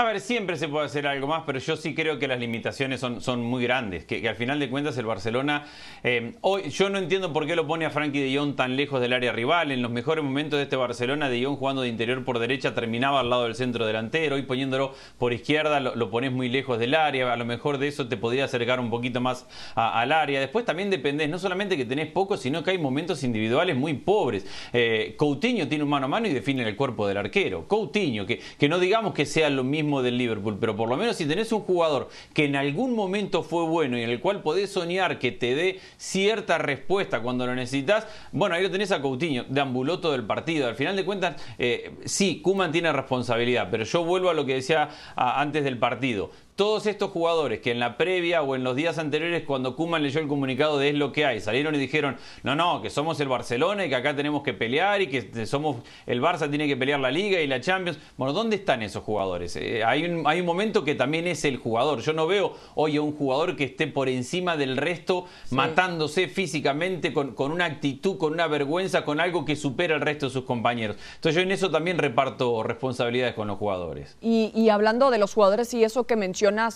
A 0.00 0.04
ver, 0.04 0.18
siempre 0.22 0.56
se 0.56 0.66
puede 0.66 0.86
hacer 0.86 1.06
algo 1.06 1.26
más, 1.26 1.42
pero 1.44 1.58
yo 1.58 1.76
sí 1.76 1.94
creo 1.94 2.18
que 2.18 2.26
las 2.26 2.40
limitaciones 2.40 3.00
son, 3.00 3.42
muy 3.42 3.62
grandes. 3.62 4.06
Que, 4.06 4.26
al 4.26 4.34
final 4.34 4.58
de 4.58 4.70
cuentas 4.70 4.96
el 4.96 5.04
Barcelona. 5.04 5.66
Eh, 6.02 6.36
hoy 6.40 6.70
Yo 6.70 6.88
no 6.88 6.96
entiendo 6.96 7.34
por 7.34 7.46
qué 7.46 7.54
lo 7.54 7.66
pone 7.66 7.84
a 7.84 7.90
Frankie 7.90 8.20
de 8.22 8.34
Jong 8.34 8.56
tan 8.56 8.76
lejos 8.76 9.02
del 9.02 9.12
área 9.12 9.30
rival. 9.30 9.72
En 9.72 9.82
los 9.82 9.90
mejores 9.90 10.24
momentos 10.24 10.56
de 10.56 10.62
este 10.62 10.76
Barcelona, 10.76 11.28
de 11.28 11.44
Jong 11.44 11.58
jugando 11.58 11.82
de 11.82 11.88
interior 11.88 12.24
por 12.24 12.38
derecha 12.38 12.74
terminaba 12.74 13.20
al 13.20 13.28
lado 13.28 13.44
del 13.44 13.54
centro 13.56 13.84
delantero. 13.84 14.36
Hoy 14.36 14.42
poniéndolo 14.44 14.94
por 15.18 15.34
izquierda 15.34 15.80
lo, 15.80 16.10
pones 16.10 16.32
muy 16.32 16.48
lejos 16.48 16.78
del 16.78 16.94
área. 16.94 17.30
A 17.30 17.36
lo 17.36 17.44
mejor 17.44 17.76
de 17.76 17.88
eso 17.88 18.08
te 18.08 18.16
podía 18.16 18.46
acercar 18.46 18.80
un 18.80 18.88
poquito 18.88 19.20
más 19.20 19.46
al 19.74 20.12
área. 20.12 20.40
Después 20.40 20.64
también 20.64 20.88
dependés, 20.88 21.28
no 21.28 21.38
solamente 21.38 21.76
que 21.76 21.84
tenés 21.84 22.10
poco, 22.10 22.38
sino 22.38 22.64
que 22.64 22.70
hay 22.70 22.78
momentos 22.78 23.22
individuales 23.22 23.76
muy 23.76 23.92
pobres. 23.92 24.46
Eh, 24.72 25.14
Coutinho 25.18 25.68
tiene 25.68 25.84
un 25.84 25.90
mano 25.90 26.06
a 26.06 26.08
mano 26.08 26.26
y 26.26 26.32
define 26.32 26.66
el 26.66 26.74
cuerpo 26.74 27.06
del 27.06 27.18
arquero. 27.18 27.68
Coutinho, 27.68 28.24
que 28.24 28.40
no 28.66 28.78
digamos 28.78 29.12
que 29.12 29.26
sea 29.26 29.50
lo 29.50 29.62
mismo 29.62 29.89
del 29.98 30.16
Liverpool, 30.16 30.56
pero 30.60 30.76
por 30.76 30.88
lo 30.88 30.96
menos 30.96 31.16
si 31.16 31.26
tenés 31.26 31.50
un 31.50 31.62
jugador 31.62 32.08
que 32.32 32.44
en 32.44 32.54
algún 32.54 32.94
momento 32.94 33.42
fue 33.42 33.64
bueno 33.64 33.98
y 33.98 34.02
en 34.02 34.10
el 34.10 34.20
cual 34.20 34.42
podés 34.42 34.70
soñar 34.70 35.18
que 35.18 35.32
te 35.32 35.54
dé 35.56 35.80
cierta 35.96 36.58
respuesta 36.58 37.20
cuando 37.20 37.46
lo 37.46 37.54
necesitas, 37.54 38.06
bueno, 38.30 38.54
ahí 38.54 38.62
lo 38.62 38.70
tenés 38.70 38.92
a 38.92 39.02
Coutinho, 39.02 39.44
deambuló 39.48 39.98
todo 39.98 40.14
el 40.14 40.24
partido. 40.24 40.68
Al 40.68 40.76
final 40.76 40.94
de 40.94 41.04
cuentas, 41.04 41.42
eh, 41.58 41.92
sí, 42.04 42.40
Kuman 42.40 42.70
tiene 42.70 42.92
responsabilidad, 42.92 43.68
pero 43.70 43.84
yo 43.84 44.04
vuelvo 44.04 44.30
a 44.30 44.34
lo 44.34 44.46
que 44.46 44.54
decía 44.54 44.88
antes 45.16 45.64
del 45.64 45.78
partido 45.78 46.30
todos 46.60 46.84
estos 46.84 47.10
jugadores 47.10 47.60
que 47.60 47.70
en 47.70 47.80
la 47.80 47.96
previa 47.96 48.42
o 48.42 48.54
en 48.54 48.62
los 48.64 48.76
días 48.76 48.98
anteriores 48.98 49.44
cuando 49.46 49.76
Kuman 49.76 50.02
leyó 50.02 50.20
el 50.20 50.28
comunicado 50.28 50.78
de 50.78 50.90
es 50.90 50.94
lo 50.94 51.10
que 51.10 51.24
hay, 51.24 51.40
salieron 51.40 51.74
y 51.74 51.78
dijeron, 51.78 52.18
no, 52.42 52.54
no, 52.54 52.82
que 52.82 52.90
somos 52.90 53.18
el 53.20 53.28
Barcelona 53.28 53.86
y 53.86 53.88
que 53.88 53.94
acá 53.94 54.14
tenemos 54.14 54.42
que 54.42 54.52
pelear 54.52 55.00
y 55.00 55.06
que 55.06 55.46
somos 55.46 55.78
el 56.04 56.20
Barça 56.20 56.50
tiene 56.50 56.68
que 56.68 56.76
pelear 56.76 57.00
la 57.00 57.10
Liga 57.10 57.40
y 57.40 57.46
la 57.46 57.62
Champions. 57.62 57.98
Bueno, 58.18 58.34
¿dónde 58.34 58.56
están 58.56 58.82
esos 58.82 59.02
jugadores? 59.02 59.56
Eh, 59.56 59.82
hay, 59.84 60.04
un, 60.04 60.26
hay 60.26 60.40
un 60.40 60.44
momento 60.44 60.84
que 60.84 60.94
también 60.94 61.26
es 61.28 61.46
el 61.46 61.56
jugador. 61.56 62.02
Yo 62.02 62.12
no 62.12 62.26
veo 62.26 62.52
hoy 62.74 62.98
a 62.98 63.00
un 63.00 63.16
jugador 63.16 63.56
que 63.56 63.64
esté 63.64 63.86
por 63.86 64.10
encima 64.10 64.58
del 64.58 64.76
resto 64.76 65.24
matándose 65.52 66.28
físicamente 66.28 67.14
con, 67.14 67.32
con 67.34 67.52
una 67.52 67.64
actitud, 67.64 68.18
con 68.18 68.34
una 68.34 68.48
vergüenza, 68.48 69.06
con 69.06 69.18
algo 69.18 69.46
que 69.46 69.56
supera 69.56 69.94
al 69.94 70.02
resto 70.02 70.26
de 70.26 70.32
sus 70.32 70.44
compañeros. 70.44 70.98
Entonces 71.14 71.36
yo 71.36 71.40
en 71.40 71.52
eso 71.52 71.70
también 71.70 71.96
reparto 71.96 72.62
responsabilidades 72.62 73.34
con 73.34 73.48
los 73.48 73.56
jugadores. 73.56 74.18
Y, 74.20 74.52
y 74.54 74.68
hablando 74.68 75.10
de 75.10 75.16
los 75.16 75.32
jugadores 75.32 75.72
y 75.72 75.84
eso 75.84 76.04
que 76.04 76.16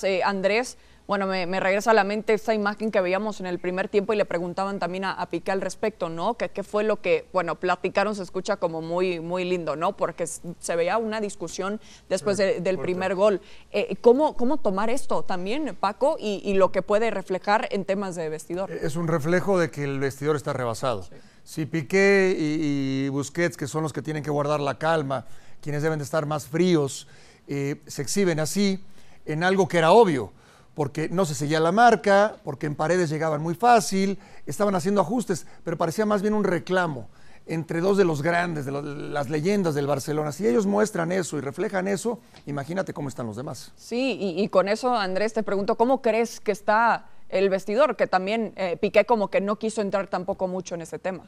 eh, 0.05 0.23
Andrés, 0.25 0.79
bueno, 1.07 1.27
me, 1.27 1.61
regresa 1.61 1.91
a 1.91 1.95
la 1.95 2.03
mente 2.03 2.33
esa 2.33 2.55
imagen 2.55 2.91
que 2.91 2.99
veíamos 3.03 3.39
en 3.41 3.45
el 3.45 3.59
primer 3.59 3.89
tiempo 3.89 4.15
y 4.15 4.17
le 4.17 4.25
preguntaban 4.25 4.79
también 4.79 5.05
a, 5.05 5.29
Piqué 5.29 5.51
al 5.51 5.61
respecto, 5.61 6.09
¿no? 6.09 6.35
¿Qué, 6.35 6.49
¿Qué, 6.49 6.63
fue 6.63 6.83
lo 6.83 7.03
que, 7.03 7.27
bueno, 7.31 7.57
platicaron, 7.57 8.15
se 8.15 8.23
escucha 8.23 8.57
como 8.57 8.81
muy, 8.81 9.21
muy 9.21 9.45
lindo, 9.45 9.77
¿no? 9.77 9.97
Porque 9.97 10.27
se 10.27 10.77
veía 10.77 10.97
una 10.97 11.21
discusión 11.21 11.79
después 12.09 12.39
del 12.39 12.79
primer 12.79 13.15
gol. 13.15 13.43
Eh, 13.71 13.97
¿cómo, 14.01 14.35
¿Cómo 14.35 14.57
tomar 14.57 14.89
esto 14.89 15.23
también, 15.23 15.77
Paco, 15.79 16.17
y, 16.19 16.55
lo 16.55 16.73
que 16.73 16.81
puede 16.81 17.11
reflejar 17.11 17.69
en 17.71 17.85
temas 17.85 18.15
de 18.15 18.31
vestidor? 18.31 18.71
Es 18.73 18.97
un 18.97 19.09
reflejo 19.09 19.59
de 19.59 19.71
que 19.71 19.85
el 19.85 19.99
vestidor 19.99 20.37
está 20.37 20.55
rebasado. 20.55 21.07
Si 21.43 21.67
Piqué 21.67 22.35
y, 22.39 23.09
Busquets, 23.11 23.59
que 23.59 23.67
son 23.67 23.83
los 23.83 23.93
que 23.93 24.01
tienen 24.01 24.23
que 24.23 24.31
guardar 24.31 24.61
la 24.61 24.79
calma, 24.79 25.27
quienes 25.61 25.83
deben 25.83 25.99
de 25.99 26.05
estar 26.05 26.25
más 26.25 26.47
fríos, 26.47 27.09
eh, 27.47 27.83
se 27.87 28.01
exhiben 28.01 28.41
así 28.41 28.83
en 29.25 29.45
algo 29.45 29.69
que 29.69 29.79
era 29.79 29.93
obvio 29.93 30.33
porque 30.75 31.09
no 31.09 31.25
se 31.25 31.35
seguía 31.35 31.61
la 31.61 31.73
marca, 31.73 32.37
porque 32.45 32.67
en 32.67 32.75
paredes 32.75 33.09
llegaban 33.09 33.41
muy 33.41 33.55
fácil, 33.55 34.19
estaban 34.47 34.75
haciendo 34.75 35.01
ajustes, 35.01 35.47
pero 35.63 35.79
parecía 35.79 36.05
más 36.05 36.21
bien 36.21 36.35
un 36.35 36.45
reclamo 36.45 37.09
entre 37.47 37.81
dos 37.81 37.97
de 37.97 38.05
los 38.05 38.23
grandes, 38.23 38.65
de 38.65 38.73
las 38.73 39.29
leyendas 39.29 39.75
del 39.75 39.87
Barcelona. 39.87 40.33
Si 40.33 40.47
ellos 40.47 40.67
muestran 40.67 41.13
eso 41.13 41.37
y 41.37 41.41
reflejan 41.41 41.89
eso, 41.89 42.21
imagínate 42.47 42.95
cómo 42.95 43.09
están 43.09 43.27
los 43.27 43.37
demás. 43.37 43.73
Sí, 43.77 44.17
y, 44.19 44.49
con 44.49 44.69
eso, 44.69 44.95
Andrés, 44.95 45.35
te 45.35 45.43
pregunto, 45.43 45.77
¿cómo 45.77 46.01
crees 46.01 46.41
que 46.41 46.53
está 46.53 47.07
el 47.29 47.51
vestidor? 47.51 47.97
Que 47.97 48.07
también 48.07 48.55
eh, 48.57 48.79
Piqué 48.79 49.05
como 49.05 49.29
que 49.29 49.41
no 49.41 49.57
quiso 49.57 49.83
entrar 49.83 50.07
tampoco 50.07 50.49
mucho 50.49 50.75
en 50.75 50.83
ese 50.83 50.99
tema. 50.99 51.25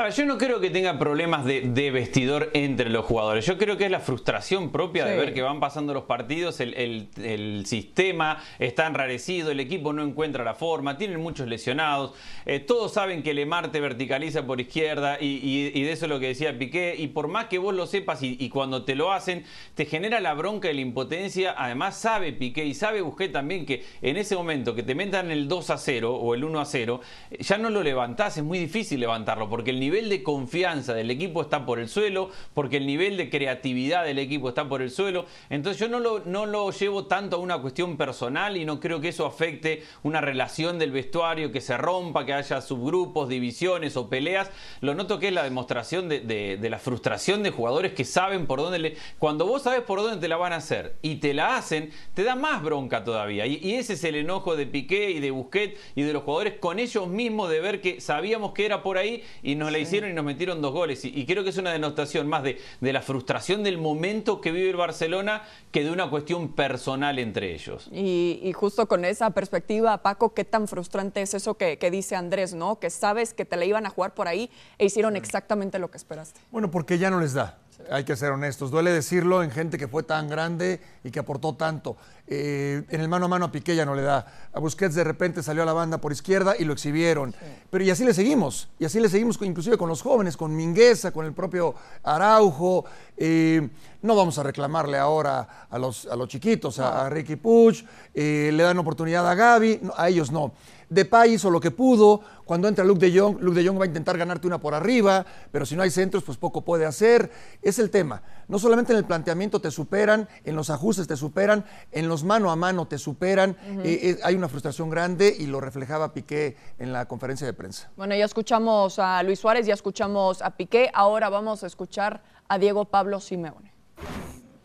A 0.00 0.04
ver, 0.04 0.14
yo 0.14 0.24
no 0.24 0.38
creo 0.38 0.60
que 0.60 0.70
tenga 0.70 0.98
problemas 0.98 1.44
de, 1.44 1.90
vestidor 1.90 2.48
entre 2.54 2.88
los 2.88 3.04
jugadores. 3.04 3.44
Yo 3.44 3.58
creo 3.58 3.76
que 3.76 3.84
es 3.84 3.90
la 3.90 4.00
frustración 4.00 4.72
propia 4.72 5.04
de 5.04 5.14
ver 5.14 5.34
que 5.34 5.42
van 5.42 5.60
pasando 5.60 5.92
los 5.92 6.04
partidos, 6.04 6.60
el, 6.60 7.64
sistema 7.66 8.42
está 8.58 8.86
enrarecido, 8.86 9.50
el 9.50 9.60
equipo 9.60 9.92
no 9.92 10.02
encuentra 10.02 10.42
la 10.42 10.54
forma, 10.54 10.96
tienen 10.96 11.20
muchos 11.20 11.48
lesionados. 11.48 12.14
Eh, 12.46 12.60
todos 12.60 12.94
saben 12.94 13.22
que 13.22 13.34
Lemar 13.34 13.72
te 13.72 13.78
verticaliza 13.78 14.46
por 14.46 14.58
izquierda 14.58 15.18
y, 15.20 15.82
de 15.82 15.92
eso 15.92 16.06
es 16.06 16.08
lo 16.08 16.18
que 16.18 16.28
decía 16.28 16.58
Piqué. 16.58 16.94
Y 16.96 17.08
por 17.08 17.28
más 17.28 17.48
que 17.48 17.58
vos 17.58 17.74
lo 17.74 17.86
sepas 17.86 18.22
y, 18.22 18.48
cuando 18.48 18.86
te 18.86 18.94
lo 18.94 19.12
hacen, 19.12 19.44
te 19.74 19.84
genera 19.84 20.18
la 20.20 20.32
bronca 20.32 20.70
y 20.70 20.74
la 20.74 20.80
impotencia. 20.80 21.54
Además, 21.58 21.98
sabe 21.98 22.32
Piqué 22.32 22.64
y 22.64 22.72
sabe 22.72 23.02
Busqué 23.02 23.28
también 23.28 23.66
que 23.66 23.84
en 24.00 24.16
ese 24.16 24.34
momento 24.34 24.74
que 24.74 24.82
te 24.82 24.94
metan 24.94 25.30
el 25.30 25.46
2 25.46 25.68
a 25.68 25.76
0 25.76 26.14
o 26.14 26.34
el 26.34 26.42
1 26.42 26.58
a 26.58 26.64
0, 26.64 27.00
ya 27.38 27.58
no 27.58 27.68
lo 27.68 27.82
levantás, 27.82 28.38
es 28.38 28.44
muy 28.44 28.58
difícil 28.58 28.98
levantarlo 28.98 29.50
porque 29.50 29.68
el 29.68 29.78
nivel 29.78 29.89
nivel 29.90 30.08
de 30.08 30.22
confianza 30.22 30.94
del 30.94 31.10
equipo 31.10 31.42
está 31.42 31.66
por 31.66 31.80
el 31.80 31.88
suelo, 31.88 32.30
porque 32.54 32.76
el 32.76 32.86
nivel 32.86 33.16
de 33.16 33.28
creatividad 33.28 34.04
del 34.04 34.20
equipo 34.20 34.48
está 34.48 34.68
por 34.68 34.82
el 34.82 34.90
suelo. 34.90 35.26
Entonces 35.48 35.80
yo 35.80 35.88
no 35.88 35.98
lo, 35.98 36.20
no 36.26 36.46
lo 36.46 36.70
llevo 36.70 37.06
tanto 37.06 37.36
a 37.36 37.38
una 37.40 37.58
cuestión 37.60 37.96
personal 37.96 38.56
y 38.56 38.64
no 38.64 38.78
creo 38.78 39.00
que 39.00 39.08
eso 39.08 39.26
afecte 39.26 39.82
una 40.04 40.20
relación 40.20 40.78
del 40.78 40.92
vestuario, 40.92 41.50
que 41.50 41.60
se 41.60 41.76
rompa, 41.76 42.24
que 42.24 42.34
haya 42.34 42.60
subgrupos, 42.60 43.28
divisiones 43.28 43.96
o 43.96 44.08
peleas. 44.08 44.50
Lo 44.80 44.94
noto 44.94 45.18
que 45.18 45.28
es 45.28 45.34
la 45.34 45.42
demostración 45.42 46.08
de, 46.08 46.58
la 46.70 46.78
frustración 46.78 47.42
de 47.42 47.50
jugadores 47.50 47.92
que 47.92 48.04
saben 48.04 48.46
por 48.46 48.60
dónde 48.60 48.78
le... 48.78 48.96
Cuando 49.18 49.44
vos 49.44 49.62
sabes 49.62 49.80
por 49.80 50.00
dónde 50.00 50.18
te 50.18 50.28
la 50.28 50.36
van 50.36 50.52
a 50.52 50.56
hacer 50.56 50.98
y 51.02 51.16
te 51.16 51.34
la 51.34 51.56
hacen, 51.56 51.90
te 52.14 52.22
da 52.22 52.36
más 52.36 52.62
bronca 52.62 53.02
todavía. 53.02 53.44
Y, 53.46 53.56
y 53.56 53.74
ese 53.74 53.94
es 53.94 54.04
el 54.04 54.14
enojo 54.14 54.54
de 54.54 54.66
Piqué 54.66 55.10
y 55.10 55.18
de 55.18 55.32
Busquets 55.32 55.80
y 55.96 56.02
de 56.02 56.12
los 56.12 56.22
jugadores 56.22 56.54
con 56.60 56.78
ellos 56.78 57.08
mismos 57.08 57.50
de 57.50 57.60
ver 57.60 57.80
que 57.80 58.00
sabíamos 58.00 58.52
que 58.52 58.66
era 58.66 58.84
por 58.84 58.96
ahí 58.96 59.24
y 59.42 59.56
nos 59.56 59.69
la 59.70 59.78
hicieron 59.78 60.10
y 60.10 60.14
nos 60.14 60.24
metieron 60.24 60.60
dos 60.60 60.72
goles. 60.72 61.04
Y, 61.04 61.26
creo 61.26 61.44
que 61.44 61.50
es 61.50 61.56
una 61.56 61.72
denotación 61.72 62.28
más 62.28 62.42
de, 62.42 62.58
la 62.80 63.02
frustración 63.02 63.62
del 63.62 63.78
momento 63.78 64.40
que 64.40 64.52
vive 64.52 64.70
el 64.70 64.76
Barcelona 64.76 65.42
que 65.70 65.84
de 65.84 65.90
una 65.90 66.10
cuestión 66.10 66.52
personal 66.52 67.18
entre 67.18 67.54
ellos. 67.54 67.88
Y, 67.92 68.52
justo 68.54 68.86
con 68.86 69.04
esa 69.04 69.30
perspectiva, 69.30 69.98
Paco, 69.98 70.34
¿qué 70.34 70.44
tan 70.44 70.68
frustrante 70.68 71.22
es 71.22 71.34
eso 71.34 71.54
que, 71.54 71.78
dice 71.90 72.16
Andrés, 72.16 72.54
¿no? 72.54 72.78
Que 72.78 72.90
sabes 72.90 73.34
que 73.34 73.44
te 73.44 73.56
la 73.56 73.64
iban 73.64 73.86
a 73.86 73.90
jugar 73.90 74.14
por 74.14 74.28
ahí 74.28 74.50
e 74.78 74.86
hicieron 74.86 75.16
exactamente 75.16 75.78
lo 75.78 75.90
que 75.90 75.96
esperaste. 75.96 76.40
Bueno, 76.50 76.70
porque 76.70 76.98
ya 76.98 77.10
no 77.10 77.20
les 77.20 77.34
da 77.34 77.58
hay 77.90 78.04
que 78.04 78.16
ser 78.16 78.32
honestos. 78.32 78.70
Duele 78.70 78.90
decirlo 78.90 79.42
en 79.42 79.50
gente 79.50 79.78
que 79.78 79.88
fue 79.88 80.02
tan 80.02 80.28
grande 80.28 80.80
y 81.04 81.10
que 81.10 81.18
aportó 81.18 81.54
tanto. 81.54 81.96
Eh, 82.26 82.84
en 82.88 83.00
el 83.00 83.08
mano 83.08 83.24
a 83.26 83.28
mano 83.28 83.46
a 83.46 83.52
Piqué 83.52 83.74
ya 83.74 83.84
no 83.84 83.94
le 83.94 84.02
da. 84.02 84.26
A 84.52 84.60
Busquets 84.60 84.94
de 84.94 85.04
repente 85.04 85.42
salió 85.42 85.62
a 85.62 85.66
la 85.66 85.72
banda 85.72 85.98
por 85.98 86.12
izquierda 86.12 86.54
y 86.58 86.64
lo 86.64 86.72
exhibieron. 86.72 87.34
Pero 87.70 87.84
y 87.84 87.90
así 87.90 88.04
le 88.04 88.14
seguimos. 88.14 88.68
Y 88.78 88.84
así 88.84 89.00
le 89.00 89.08
seguimos 89.08 89.38
inclusive 89.42 89.76
con 89.76 89.88
los 89.88 90.02
jóvenes, 90.02 90.36
con 90.36 90.54
Mingueza, 90.54 91.10
con 91.10 91.26
el 91.26 91.32
propio 91.32 91.74
Araujo. 92.02 92.84
Eh, 93.16 93.68
no 94.02 94.14
vamos 94.14 94.38
a 94.38 94.42
reclamarle 94.42 94.98
ahora 94.98 95.66
a 95.68 95.78
los, 95.78 96.06
a 96.06 96.16
los 96.16 96.28
chiquitos, 96.28 96.78
a, 96.78 97.08
Ricky 97.08 97.36
Puch. 97.36 97.84
Eh, 98.14 98.50
le 98.52 98.62
dan 98.62 98.78
oportunidad 98.78 99.28
a 99.28 99.34
Gaby, 99.34 99.80
a 99.96 100.08
ellos 100.08 100.30
no. 100.30 100.52
Depay 100.90 101.34
hizo 101.34 101.50
lo 101.50 101.60
que 101.60 101.70
pudo. 101.70 102.20
Cuando 102.44 102.66
entra 102.66 102.84
Luke 102.84 102.98
de 102.98 103.16
Jong, 103.18 103.40
Luke 103.40 103.60
de 103.60 103.66
Jong 103.66 103.78
va 103.78 103.84
a 103.84 103.86
intentar 103.86 104.18
ganarte 104.18 104.48
una 104.48 104.58
por 104.58 104.74
arriba, 104.74 105.24
pero 105.52 105.64
si 105.64 105.76
no 105.76 105.82
hay 105.82 105.90
centros, 105.90 106.24
pues 106.24 106.36
poco 106.36 106.62
puede 106.62 106.84
hacer. 106.84 107.30
Es 107.62 107.78
el 107.78 107.90
tema. 107.90 108.22
No 108.48 108.58
solamente 108.58 108.92
en 108.92 108.98
el 108.98 109.04
planteamiento 109.04 109.60
te 109.60 109.70
superan, 109.70 110.28
en 110.44 110.56
los 110.56 110.68
ajustes 110.68 111.06
te 111.06 111.16
superan, 111.16 111.64
en 111.92 112.08
los 112.08 112.24
mano 112.24 112.50
a 112.50 112.56
mano 112.56 112.88
te 112.88 112.98
superan. 112.98 113.56
Eh, 113.84 114.00
eh, 114.02 114.18
hay 114.24 114.34
una 114.34 114.48
frustración 114.48 114.90
grande 114.90 115.34
y 115.38 115.46
lo 115.46 115.60
reflejaba 115.60 116.12
Piqué 116.12 116.56
en 116.80 116.92
la 116.92 117.06
conferencia 117.06 117.46
de 117.46 117.52
prensa. 117.52 117.88
Bueno, 117.96 118.16
ya 118.16 118.24
escuchamos 118.24 118.98
a 118.98 119.22
Luis 119.22 119.38
Suárez, 119.38 119.66
ya 119.66 119.74
escuchamos 119.74 120.42
a 120.42 120.56
Piqué. 120.56 120.90
Ahora 120.92 121.28
vamos 121.28 121.62
a 121.62 121.68
escuchar 121.68 122.20
a 122.48 122.58
Diego 122.58 122.84
Pablo 122.86 123.20
Simeone. 123.20 123.72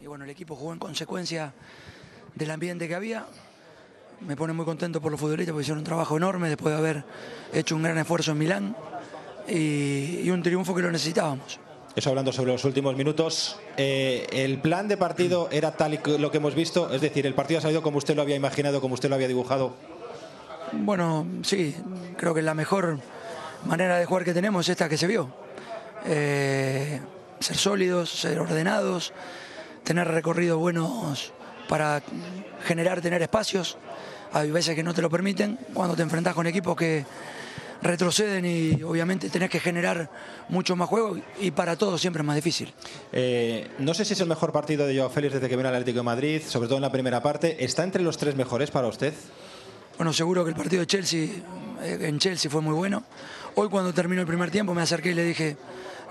Y 0.02 0.08
bueno, 0.08 0.24
el 0.24 0.32
equipo 0.32 0.56
jugó 0.56 0.74
en 0.74 0.80
consecuencia 0.80 1.54
del 2.34 2.50
ambiente 2.50 2.88
que 2.88 2.96
había 2.96 3.28
me 4.22 4.36
pone 4.36 4.54
muy 4.54 4.66
contento 4.66 5.02
por 5.02 5.12
los 5.12 5.20
futbolistas 5.20 5.54
porque 5.54 5.64
hicieron 5.64 5.80
un 5.80 5.86
trabajo 5.86 6.18
enorme 6.18 6.50
después 6.50 6.74
de 6.74 6.80
haber 6.80 7.04
hecho 7.54 7.76
un 7.76 7.84
gran 7.84 7.98
esfuerzo 7.98 8.32
en 8.32 8.38
Milán 8.38 8.76
y, 9.48 10.30
un 10.30 10.42
triunfo 10.42 10.74
que 10.74 10.82
lo 10.82 10.92
necesitábamos. 10.92 11.60
Eso 11.96 12.10
hablando 12.10 12.34
sobre 12.34 12.52
los 12.52 12.66
últimos 12.66 12.96
minutos, 12.98 13.58
eh, 13.78 14.28
¿el 14.32 14.60
plan 14.60 14.88
de 14.88 14.98
partido 14.98 15.48
era 15.52 15.72
tal 15.78 15.94
y 15.94 16.00
lo 16.18 16.30
que 16.30 16.38
hemos 16.38 16.54
visto? 16.54 16.94
Es 16.94 17.00
decir, 17.00 17.26
¿el 17.26 17.34
partido 17.34 17.60
ha 17.60 17.62
salido 17.62 17.82
como 17.82 18.00
usted 18.00 18.16
lo 18.16 18.22
había 18.22 18.36
imaginado, 18.36 18.82
como 18.82 18.96
usted 18.96 19.08
lo 19.08 19.16
había 19.16 19.30
dibujado? 19.30 19.74
Bueno, 20.74 21.26
sí, 21.44 21.74
creo 22.18 22.34
que 22.34 22.42
la 22.42 22.54
mejor 22.54 23.00
manera 23.66 23.98
de 23.98 24.06
jugar 24.06 24.26
que 24.26 24.34
tenemos 24.34 24.66
es 24.66 24.72
esta 24.72 24.90
que 24.90 24.98
se 24.98 25.08
vio. 25.08 25.30
Eh, 26.06 27.00
ser 27.40 27.56
sólidos, 27.58 28.10
ser 28.10 28.40
ordenados, 28.40 29.14
tener 29.84 30.08
recorridos 30.08 30.60
buenos 30.60 31.32
para 31.70 32.02
generar, 32.66 33.02
tener 33.02 33.22
espacios 33.22 33.78
hay 34.36 34.52
veces 34.52 34.76
que 34.76 34.84
no 34.84 34.94
te 34.94 35.02
lo 35.02 35.10
permiten 35.10 35.58
cuando 35.74 35.96
te 35.96 36.02
enfrentas 36.02 36.34
con 36.34 36.46
equipos 36.46 36.76
que 36.76 37.06
retroceden 37.82 38.46
y 38.46 38.84
obviamente 38.84 39.30
tenés 39.30 39.50
que 39.50 39.62
generar 39.62 40.10
mucho 40.50 40.76
más 40.76 40.90
juego 40.90 41.18
y 41.40 41.52
para 41.52 41.78
todos 41.78 42.02
siempre 42.02 42.22
es 42.22 42.26
más 42.26 42.36
difícil. 42.36 42.74
Eh, 43.14 43.70
no 43.80 43.94
sé 43.94 44.04
si 44.04 44.12
es 44.12 44.20
el 44.20 44.28
mejor 44.28 44.52
partido 44.52 44.86
de 44.86 44.98
Joao 44.98 45.10
Félix 45.10 45.36
desde 45.36 45.48
que 45.48 45.56
viene 45.56 45.70
al 45.70 45.76
Atlético 45.76 46.00
de 46.00 46.04
Madrid, 46.04 46.42
sobre 46.46 46.68
todo 46.68 46.78
en 46.78 46.82
la 46.82 46.92
primera 46.92 47.24
parte. 47.24 47.64
¿Está 47.64 47.86
entre 47.86 48.04
los 48.04 48.18
tres 48.18 48.36
mejores 48.36 48.72
para 48.72 48.90
usted? 48.90 49.14
Bueno, 49.98 50.12
seguro 50.12 50.44
que 50.44 50.50
el 50.50 50.56
partido 50.58 50.82
de 50.82 50.88
Chelsea 50.88 51.30
eh, 51.82 51.98
en 52.02 52.20
Chelsea 52.20 52.52
fue 52.52 52.60
muy 52.60 52.74
bueno. 52.74 53.04
Hoy 53.56 53.70
cuando 53.70 53.94
terminó 53.94 54.20
el 54.20 54.28
primer 54.28 54.52
tiempo 54.52 54.74
me 54.74 54.82
acerqué 54.82 55.12
y 55.12 55.14
le 55.14 55.24
dije, 55.24 55.56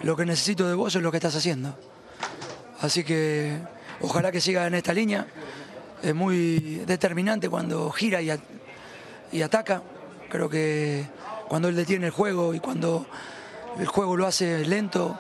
lo 0.00 0.16
que 0.16 0.24
necesito 0.24 0.66
de 0.66 0.72
vos 0.72 0.96
es 0.96 1.02
lo 1.02 1.10
que 1.10 1.18
estás 1.18 1.36
haciendo. 1.36 1.76
Así 2.80 3.04
que 3.04 3.58
ojalá 4.00 4.32
que 4.32 4.40
siga 4.40 4.66
en 4.66 4.74
esta 4.74 4.94
línea 4.94 5.26
es 6.04 6.14
muy 6.14 6.82
determinante 6.86 7.48
cuando 7.48 7.90
gira 7.90 8.20
y, 8.20 9.42
ataca. 9.42 9.82
Creo 10.28 10.48
que 10.48 11.06
cuando 11.48 11.68
él 11.68 11.76
detiene 11.76 12.06
el 12.06 12.12
juego 12.12 12.54
y 12.54 12.60
cuando 12.60 13.06
el 13.78 13.86
juego 13.86 14.16
lo 14.16 14.26
hace 14.26 14.64
lento, 14.66 15.18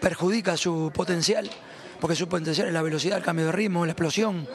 perjudica 0.00 0.56
su 0.56 0.92
potencial, 0.94 1.50
porque 2.00 2.16
su 2.16 2.28
potencial 2.28 2.68
es 2.68 2.72
la 2.72 2.82
velocidad, 2.82 3.18
el 3.18 3.24
cambio 3.24 3.46
de 3.46 3.52
ritmo, 3.52 3.84
la 3.84 3.92
explosión 3.92 4.46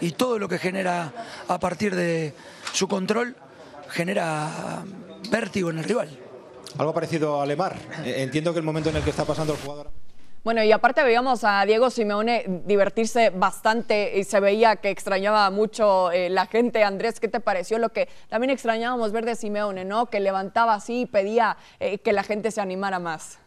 y 0.00 0.12
todo 0.12 0.38
lo 0.38 0.48
que 0.48 0.58
genera 0.58 1.12
a 1.48 1.58
partir 1.58 1.94
de 1.94 2.34
su 2.72 2.86
control 2.86 3.36
genera 3.88 4.84
vértigo 5.30 5.70
en 5.70 5.78
el 5.78 5.84
rival. 5.84 6.18
Algo 6.78 6.94
parecido 6.94 7.40
a 7.40 7.46
Lemar. 7.46 7.76
Entiendo 8.04 8.52
que 8.52 8.60
el 8.60 8.64
momento 8.64 8.90
en 8.90 8.96
el 8.96 9.02
que 9.02 9.10
está 9.10 9.24
pasando 9.24 9.54
el 9.54 9.58
jugador. 9.58 9.90
Bueno, 10.42 10.64
y 10.64 10.72
aparte 10.72 11.02
veíamos 11.02 11.44
a 11.44 11.62
Diego 11.66 11.90
Simeone 11.90 12.62
divertirse 12.64 13.28
bastante 13.28 14.18
y 14.18 14.24
se 14.24 14.40
veía 14.40 14.76
que 14.76 14.88
extrañaba 14.88 15.50
mucho 15.50 16.10
eh, 16.12 16.30
la 16.30 16.46
gente. 16.46 16.82
Andrés, 16.82 17.20
¿qué 17.20 17.28
te 17.28 17.40
pareció 17.40 17.78
lo 17.78 17.90
que 17.90 18.08
también 18.30 18.48
extrañábamos 18.48 19.12
ver 19.12 19.26
de 19.26 19.36
Simeone, 19.36 19.84
¿no? 19.84 20.06
Que 20.06 20.18
levantaba 20.18 20.72
así 20.72 21.02
y 21.02 21.06
pedía 21.06 21.58
eh, 21.78 21.98
que 21.98 22.14
la 22.14 22.22
gente 22.22 22.50
se 22.52 22.62
animara 22.62 22.98
más. 22.98 23.38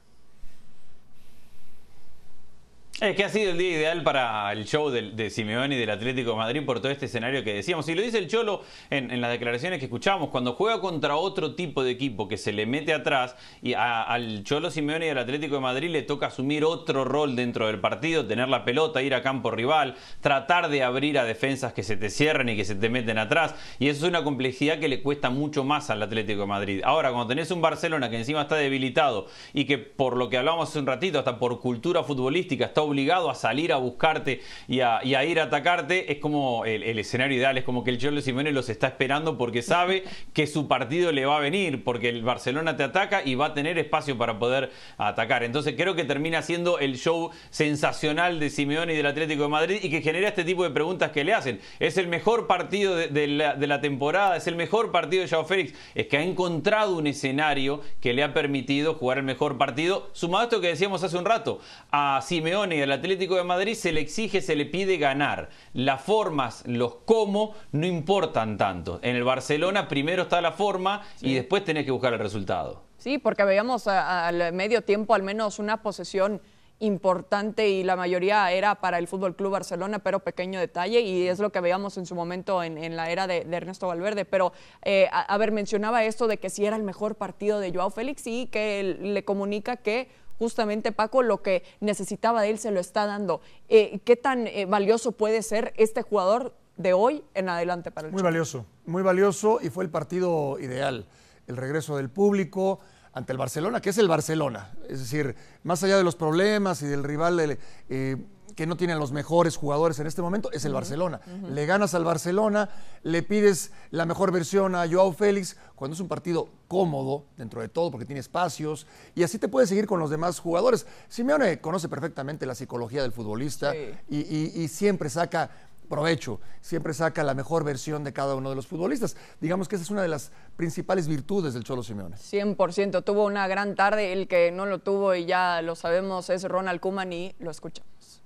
Es 3.04 3.18
que 3.18 3.26
ha 3.26 3.30
sido 3.30 3.52
el 3.52 3.58
día 3.58 3.72
ideal 3.72 4.02
para 4.02 4.50
el 4.54 4.64
show 4.64 4.90
de, 4.90 5.30
Simeone 5.30 5.76
y 5.76 5.78
del 5.78 5.90
Atlético 5.90 6.30
de 6.32 6.38
Madrid 6.38 6.66
por 6.66 6.80
todo 6.80 6.90
este 6.90 7.08
escenario 7.08 7.44
que 7.44 7.54
decíamos. 7.54 7.90
Y 7.90 7.96
lo 7.96 8.02
dice 8.02 8.18
el 8.18 8.30
Cholo 8.30 8.62
en, 8.90 9.20
las 9.20 9.30
declaraciones 9.30 9.80
que 9.80 9.86
escuchamos, 9.88 10.30
cuando 10.30 10.54
juega 10.54 10.80
contra 10.80 11.18
otro 11.18 11.54
tipo 11.54 11.84
de 11.84 11.92
equipo 11.92 12.30
que 12.30 12.38
se 12.38 12.54
le 12.54 12.66
mete 12.66 12.94
atrás 12.94 13.36
y 13.62 13.74
al 13.74 14.46
Cholo 14.46 14.72
Simeone 14.72 15.08
y 15.08 15.10
al 15.10 15.18
Atlético 15.18 15.56
de 15.56 15.60
Madrid 15.60 15.90
le 15.90 16.04
toca 16.04 16.28
asumir 16.28 16.64
otro 16.64 17.04
rol 17.04 17.36
dentro 17.36 17.68
del 17.68 17.82
partido, 17.82 18.26
tener 18.26 18.48
la 18.48 18.64
pelota, 18.64 19.02
ir 19.02 19.14
a 19.16 19.22
campo 19.22 19.52
rival, 19.52 19.96
tratar 20.22 20.70
de 20.70 20.84
abrir 20.84 21.20
a 21.20 21.26
defensas 21.26 21.74
que 21.74 21.84
se 21.84 21.98
te 21.98 22.10
cierren 22.10 22.48
y 22.48 22.56
que 22.56 22.64
se 22.64 22.76
te 22.76 22.88
meten 22.88 23.18
atrás. 23.18 23.54
Y 23.80 23.90
eso 23.90 24.06
es 24.06 24.10
una 24.10 24.24
complejidad 24.24 24.80
que 24.80 24.88
le 24.88 25.02
cuesta 25.02 25.30
mucho 25.30 25.66
más 25.66 25.90
al 25.90 26.02
Atlético 26.02 26.40
de 26.40 26.48
Madrid. 26.48 26.82
Ahora, 26.86 27.10
cuando 27.10 27.28
tenés 27.28 27.52
un 27.52 27.62
Barcelona 27.62 28.10
que 28.10 28.16
encima 28.16 28.44
está 28.44 28.56
debilitado 28.56 29.28
y 29.54 29.66
que 29.66 29.78
por 29.78 30.16
lo 30.16 30.30
que 30.30 30.38
hablábamos 30.38 30.70
hace 30.70 30.80
un 30.80 30.88
ratito, 30.88 31.20
hasta 31.20 31.38
por 31.38 31.60
cultura 31.60 32.02
futbolística, 32.02 32.64
está 32.64 32.82
obligado 32.82 32.93
a 33.30 33.36
salir 33.36 33.74
a 33.74 33.78
buscarte 33.78 34.42
y 34.68 34.82
a, 34.82 35.02
ir 35.04 35.40
a 35.40 35.44
atacarte, 35.44 36.12
es 36.12 36.20
como 36.20 36.66
el, 36.66 36.98
escenario 37.00 37.38
ideal, 37.38 37.58
es 37.58 37.64
como 37.64 37.84
que 37.84 37.92
el 37.92 37.98
Cholo 37.98 38.22
Simeone 38.22 38.52
los 38.52 38.70
está 38.70 38.88
esperando 38.88 39.38
porque 39.38 39.62
sabe 39.62 40.04
que 40.34 40.48
su 40.48 40.68
partido 40.68 41.12
le 41.12 41.26
va 41.26 41.38
a 41.38 41.40
venir, 41.40 41.84
porque 41.84 42.10
el 42.10 42.24
Barcelona 42.24 42.78
te 42.78 42.84
ataca 42.84 43.22
y 43.26 43.36
va 43.36 43.48
a 43.48 43.54
tener 43.54 43.78
espacio 43.78 44.18
para 44.18 44.40
poder 44.40 44.72
atacar. 44.98 45.44
Entonces 45.44 45.76
creo 45.78 45.96
que 45.96 46.04
termina 46.04 46.42
siendo 46.42 46.80
el 46.80 46.98
show 46.98 47.32
sensacional 47.50 48.40
de 48.40 48.50
Simeone 48.50 48.94
y 48.94 48.98
del 48.98 49.06
Atlético 49.06 49.44
de 49.44 49.50
Madrid 49.50 49.80
y 49.82 49.90
que 49.90 50.02
genera 50.02 50.28
este 50.28 50.44
tipo 50.44 50.64
de 50.64 50.70
preguntas 50.72 51.12
que 51.12 51.24
le 51.24 51.34
hacen. 51.34 51.60
¿Es 51.80 51.98
el 51.98 52.08
mejor 52.08 52.48
partido 52.48 52.96
de, 52.96 53.28
la, 53.28 53.82
temporada? 53.82 54.38
¿Es 54.38 54.48
el 54.48 54.56
mejor 54.56 54.92
partido 54.92 55.24
de 55.24 55.30
Joao 55.30 55.46
Félix? 55.46 55.74
Es 55.96 56.08
que 56.08 56.18
ha 56.18 56.24
encontrado 56.24 56.96
un 56.96 57.08
escenario 57.08 57.82
que 58.02 58.14
le 58.14 58.24
ha 58.24 58.34
permitido 58.34 58.94
jugar 58.96 59.18
el 59.18 59.24
mejor 59.24 59.58
partido, 59.58 60.10
sumado 60.14 60.42
a 60.42 60.44
esto 60.46 60.62
que 60.62 60.68
decíamos 60.68 61.04
hace 61.04 61.18
un 61.18 61.26
rato, 61.26 61.60
a 61.92 62.22
Simeone 62.24 62.73
y 62.76 62.82
al 62.82 62.92
Atlético 62.92 63.36
de 63.36 63.44
Madrid 63.44 63.76
se 63.76 63.92
le 63.92 64.02
exige, 64.02 64.42
se 64.42 64.56
le 64.56 64.66
pide 64.66 64.98
ganar. 64.98 65.50
Las 65.74 66.02
formas, 66.02 66.64
los 66.68 66.96
cómo, 67.06 67.56
no 67.72 67.86
importan 67.86 68.58
tanto. 68.58 69.00
En 69.02 69.16
el 69.16 69.24
Barcelona 69.24 69.88
primero 69.88 70.24
está 70.24 70.42
la 70.42 70.52
forma 70.52 71.02
y 71.22 71.34
después 71.34 71.64
tenés 71.64 71.86
que 71.86 71.92
buscar 71.92 72.14
el 72.14 72.20
resultado. 72.20 72.84
Sí, 72.98 73.18
porque 73.18 73.44
veíamos 73.44 73.88
al 73.88 74.54
medio 74.54 74.82
tiempo 74.82 75.14
al 75.14 75.24
menos 75.24 75.60
una 75.60 75.82
posesión 75.82 76.42
importante 76.80 77.70
y 77.70 77.84
la 77.84 77.96
mayoría 77.96 78.52
era 78.52 78.76
para 78.76 78.98
el 78.98 79.08
Fútbol 79.08 79.36
Club 79.36 79.52
Barcelona, 79.52 80.00
pero 80.00 80.20
pequeño 80.20 80.60
detalle 80.60 81.02
y 81.02 81.28
es 81.28 81.40
lo 81.40 81.52
que 81.52 81.62
veíamos 81.62 81.98
en 81.98 82.06
su 82.06 82.16
momento 82.16 82.62
en, 82.64 82.96
la 82.96 83.10
era 83.10 83.26
de, 83.28 83.48
Ernesto 83.50 83.88
Valverde. 83.88 84.26
Pero, 84.26 84.54
eh, 84.84 85.08
a, 85.12 85.38
ver, 85.38 85.52
mencionaba 85.52 86.04
esto 86.04 86.28
de 86.28 86.38
que 86.38 86.50
si 86.50 86.66
era 86.66 86.76
el 86.76 86.84
mejor 86.84 87.16
partido 87.16 87.60
de 87.60 87.72
Joao 87.74 87.90
Félix 87.90 88.28
y 88.28 88.48
que 88.48 88.98
le 89.00 89.24
comunica 89.24 89.78
que 89.78 90.10
justamente 90.38 90.92
Paco 90.92 91.24
lo 91.24 91.42
que 91.42 91.64
necesitaba 91.80 92.42
de 92.42 92.50
él 92.50 92.60
se 92.60 92.72
lo 92.72 92.80
está 92.80 93.06
dando. 93.06 93.42
Eh, 93.70 94.00
¿Qué 94.04 94.16
tan 94.16 94.48
eh, 94.48 94.66
valioso 94.66 95.12
puede 95.12 95.42
ser 95.42 95.74
este 95.78 96.02
jugador 96.02 96.56
de 96.78 96.94
hoy 96.94 97.24
en 97.34 97.50
adelante 97.50 97.92
para 97.92 98.08
el 98.08 98.14
Muy 98.14 98.24
valioso, 98.24 98.66
muy 98.86 99.04
valioso 99.04 99.60
y 99.62 99.70
fue 99.70 99.84
el 99.84 99.90
partido 99.90 100.58
ideal. 100.60 101.06
El 101.48 101.58
regreso 101.58 101.98
del 101.98 102.10
público 102.10 102.80
ante 103.14 103.32
el 103.32 103.38
Barcelona, 103.38 103.80
que 103.82 103.92
es 103.92 103.98
el 103.98 104.08
Barcelona. 104.08 104.72
Es 104.90 105.00
decir, 105.00 105.36
más 105.64 105.84
allá 105.84 105.98
de 105.98 106.04
los 106.04 106.16
problemas 106.16 106.82
y 106.82 106.88
del 106.88 107.04
rival 107.04 107.58
eh, 107.90 108.18
que 108.56 108.66
no 108.68 108.78
tiene 108.78 108.96
los 108.96 109.12
mejores 109.12 109.58
jugadores 109.58 110.00
en 110.00 110.08
este 110.08 110.22
momento, 110.22 110.52
es 110.52 110.66
el 110.66 110.74
Barcelona. 110.74 111.22
Le 111.50 111.66
ganas 111.66 111.94
al 111.94 112.04
Barcelona, 112.04 112.70
le 113.04 113.24
pides 113.24 113.72
la 113.92 114.06
mejor 114.06 114.32
versión 114.32 114.76
a 114.76 114.88
Joao 114.90 115.14
Félix 115.14 115.58
cuando 115.76 115.96
es 115.96 116.00
un 116.00 116.08
partido 116.08 116.50
cómodo 116.68 117.26
dentro 117.38 117.62
de 117.62 117.70
todo, 117.70 117.92
porque 117.92 118.06
tiene 118.06 118.20
espacios, 118.20 118.88
y 119.16 119.24
así 119.24 119.38
te 119.38 119.48
puedes 119.48 119.70
seguir 119.70 119.86
con 119.86 120.00
los 120.00 120.10
demás 120.10 120.40
jugadores. 120.40 120.86
Simeone 121.10 121.60
conoce 121.60 121.90
perfectamente 121.90 122.46
la 122.46 122.56
psicología 122.56 123.02
del 123.02 123.12
futbolista 123.12 123.74
y 124.10 124.68
siempre 124.68 125.10
saca 125.10 125.50
provecho, 125.90 126.40
siempre 126.62 126.94
saca 126.94 127.24
la 127.24 127.34
mejor 127.36 127.64
versión 127.64 128.04
de 128.04 128.14
cada 128.14 128.34
uno 128.36 128.50
de 128.50 128.56
los 128.56 128.66
futbolistas. 128.66 129.16
Digamos 129.42 129.68
que 129.68 129.76
esa 129.76 129.84
es 129.84 129.92
una 129.92 130.02
de 130.02 130.08
las 130.08 130.32
principales 130.56 131.08
virtudes 131.08 131.54
del 131.54 131.64
Cholo 131.64 131.84
Simeone. 131.84 132.16
100%, 132.16 133.04
tuvo 133.04 133.26
una 133.26 133.48
gran 133.48 133.76
tarde, 133.76 134.14
el 134.14 134.28
que 134.28 134.52
no 134.52 134.66
lo 134.66 134.80
tuvo 134.80 135.14
y 135.14 135.26
ya 135.26 135.62
lo 135.62 135.76
sabemos 135.76 136.30
es 136.32 136.46
Ronald 136.46 136.80
Koeman 136.80 137.14
y 137.14 137.36
lo 137.38 137.52
escuchamos. 137.52 138.23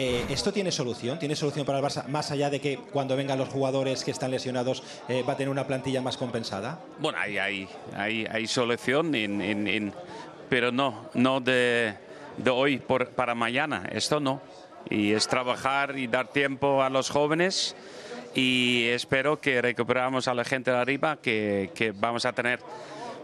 Eh, 0.00 0.26
¿Esto 0.28 0.52
tiene 0.52 0.72
solución? 0.72 1.20
¿Tiene 1.20 1.36
solución 1.36 1.64
para 1.64 1.78
el 1.78 1.84
Barça 1.84 2.08
más 2.08 2.32
allá 2.32 2.50
de 2.50 2.60
que 2.60 2.78
cuando 2.78 3.14
vengan 3.14 3.38
los 3.38 3.48
jugadores 3.48 4.02
que 4.02 4.10
están 4.10 4.32
lesionados 4.32 4.82
eh, 5.06 5.22
va 5.22 5.34
a 5.34 5.36
tener 5.36 5.50
una 5.50 5.68
plantilla 5.68 6.02
más 6.02 6.16
compensada? 6.16 6.80
Bueno, 6.98 7.16
hay, 7.16 7.38
hay, 7.38 7.68
hay, 8.28 8.46
solución, 8.48 9.12
pero 10.48 10.72
no, 10.72 11.08
no 11.14 11.40
de, 11.40 11.94
hoy 12.50 12.78
por, 12.78 13.10
para 13.10 13.36
mañana. 13.36 13.88
Esto 13.92 14.18
no 14.18 14.40
y 14.90 15.12
es 15.12 15.28
trabajar 15.28 15.96
y 15.96 16.08
dar 16.08 16.26
tiempo 16.26 16.82
a 16.82 16.90
los 16.90 17.08
jóvenes 17.08 17.76
y 18.34 18.86
espero 18.88 19.40
que 19.40 19.62
recuperamos 19.62 20.26
a 20.26 20.34
la 20.34 20.42
gente 20.42 20.72
de 20.72 20.76
arriba, 20.76 21.18
que 21.22 21.94
vamos 21.94 22.26
a 22.26 22.32
tener 22.32 22.58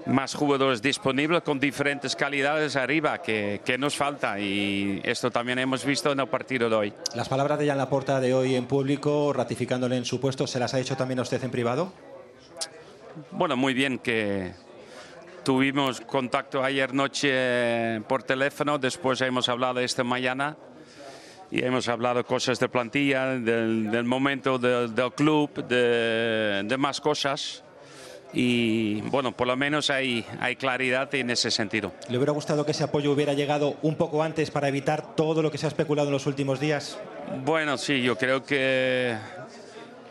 más 0.07 0.35
jugadores 0.35 0.83
disponibles 0.83 1.43
con 1.43 1.61
diferentes 1.61 2.17
calidades 2.17 2.77
arriba 2.77 3.23
que, 3.23 3.61
que, 3.65 3.79
nos 3.79 3.97
falta 3.97 4.39
y 4.41 5.01
esto 5.05 5.31
también 5.31 5.59
hemos 5.59 5.85
visto 5.85 6.13
en 6.13 6.21
el 6.21 6.29
partido 6.29 6.69
de 6.69 6.77
hoy. 6.77 6.95
Las 7.15 7.29
palabras 7.29 7.59
de 7.59 7.67
Jan 7.67 7.79
Laporta 7.79 8.21
de 8.21 8.35
hoy 8.35 8.55
en 8.55 8.67
público, 8.67 9.33
ratificándole 9.33 9.97
en 9.97 10.05
su 10.05 10.21
puesto, 10.21 10.47
¿se 10.47 10.59
las 10.59 10.75
ha 10.75 10.81
hecho 10.81 10.97
también 10.97 11.19
a 11.19 11.23
usted 11.23 11.43
en 11.45 11.51
privado? 11.51 11.93
Bueno, 13.33 13.57
muy 13.57 13.75
bien 13.75 13.99
que 13.99 14.53
tuvimos 15.45 16.01
contacto 16.01 16.63
ayer 16.63 16.95
noche 16.95 18.01
por 18.03 18.23
teléfono, 18.23 18.79
después 18.79 19.21
hemos 19.21 19.49
hablado 19.49 19.81
esta 19.81 20.05
mañana 20.05 20.57
y 21.51 21.65
hemos 21.65 21.89
hablado 21.89 22.25
cosas 22.25 22.61
de 22.61 22.69
plantilla, 22.69 23.27
del, 23.39 24.05
momento 24.05 24.59
del, 24.59 24.95
club, 25.15 25.67
de, 25.67 26.77
más 26.79 27.01
cosas. 27.01 27.65
Y 28.33 29.01
bueno, 29.03 29.33
por 29.33 29.47
lo 29.47 29.57
menos 29.57 29.91
hay, 29.91 30.25
hay 30.41 30.57
claridad 30.57 31.13
en 31.15 31.31
ese 31.31 31.51
sentido. 31.51 31.93
¿Le 32.09 32.17
hubiera 32.17 32.33
gustado 32.33 32.65
que 32.65 32.73
ese 32.73 32.85
apoyo 32.85 33.13
hubiera 33.13 33.35
llegado 33.35 33.77
un 33.83 33.97
poco 33.97 34.23
antes 34.23 34.51
para 34.51 34.69
evitar 34.69 35.15
todo 35.17 35.43
lo 35.43 35.51
que 35.51 35.59
se 35.59 35.67
ha 35.67 35.69
especulado 35.69 36.09
en 36.09 36.13
los 36.13 36.27
últimos 36.27 36.61
días? 36.61 36.99
Bueno, 37.45 37.77
sí, 37.79 38.03
yo 38.03 38.17
creo 38.17 38.43
que 38.43 39.17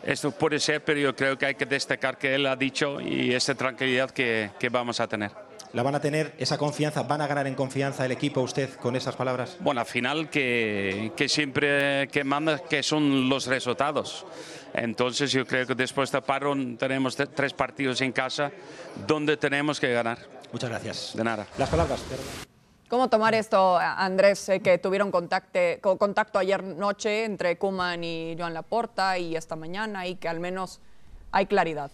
esto 0.04 0.30
puede 0.30 0.58
ser, 0.58 0.82
pero 0.84 1.00
yo 1.00 1.14
creo 1.14 1.36
que 1.36 1.46
hay 1.46 1.54
que 1.54 1.66
destacar 1.66 2.18
que 2.18 2.34
él 2.34 2.46
ha 2.46 2.56
dicho 2.56 3.00
y 3.00 3.32
esa 3.32 3.54
tranquilidad 3.54 4.10
que, 4.10 4.50
que 4.58 4.68
vamos 4.68 5.00
a 5.00 5.06
tener 5.06 5.30
la 5.72 5.82
van 5.82 5.94
a 5.94 6.00
tener 6.00 6.32
esa 6.38 6.58
confianza, 6.58 7.02
van 7.04 7.20
a 7.20 7.26
ganar 7.26 7.46
en 7.46 7.54
confianza 7.54 8.04
el 8.04 8.12
equipo 8.12 8.40
usted 8.40 8.70
con 8.74 8.96
esas 8.96 9.14
palabras? 9.16 9.56
Bueno, 9.60 9.80
al 9.80 9.86
final 9.86 10.28
que, 10.28 11.12
que 11.16 11.28
siempre 11.28 12.08
que 12.08 12.24
manda 12.24 12.58
que 12.58 12.82
son 12.82 13.28
los 13.28 13.46
resultados. 13.46 14.26
Entonces 14.74 15.32
yo 15.32 15.46
creo 15.46 15.66
que 15.66 15.74
después 15.74 16.10
de 16.12 16.22
paro 16.22 16.54
tenemos 16.78 17.16
tres 17.16 17.52
partidos 17.52 18.00
en 18.00 18.12
casa 18.12 18.50
donde 19.06 19.36
tenemos 19.36 19.80
que 19.80 19.92
ganar. 19.92 20.18
Muchas 20.52 20.70
gracias. 20.70 21.12
De 21.14 21.24
nada. 21.24 21.46
Las 21.58 21.68
palabras. 21.68 22.02
¿Cómo 22.88 23.08
tomar 23.08 23.34
esto, 23.34 23.78
Andrés, 23.78 24.50
que 24.64 24.78
tuvieron 24.78 25.12
contacto, 25.12 25.60
contacto 25.96 26.40
ayer 26.40 26.62
noche 26.62 27.24
entre 27.24 27.56
Kuman 27.56 28.02
y 28.02 28.34
Joan 28.36 28.52
Laporta 28.52 29.16
y 29.16 29.36
esta 29.36 29.54
mañana 29.54 30.08
y 30.08 30.16
que 30.16 30.28
al 30.28 30.40
menos 30.40 30.80
hay 31.30 31.46
claridad? 31.46 31.92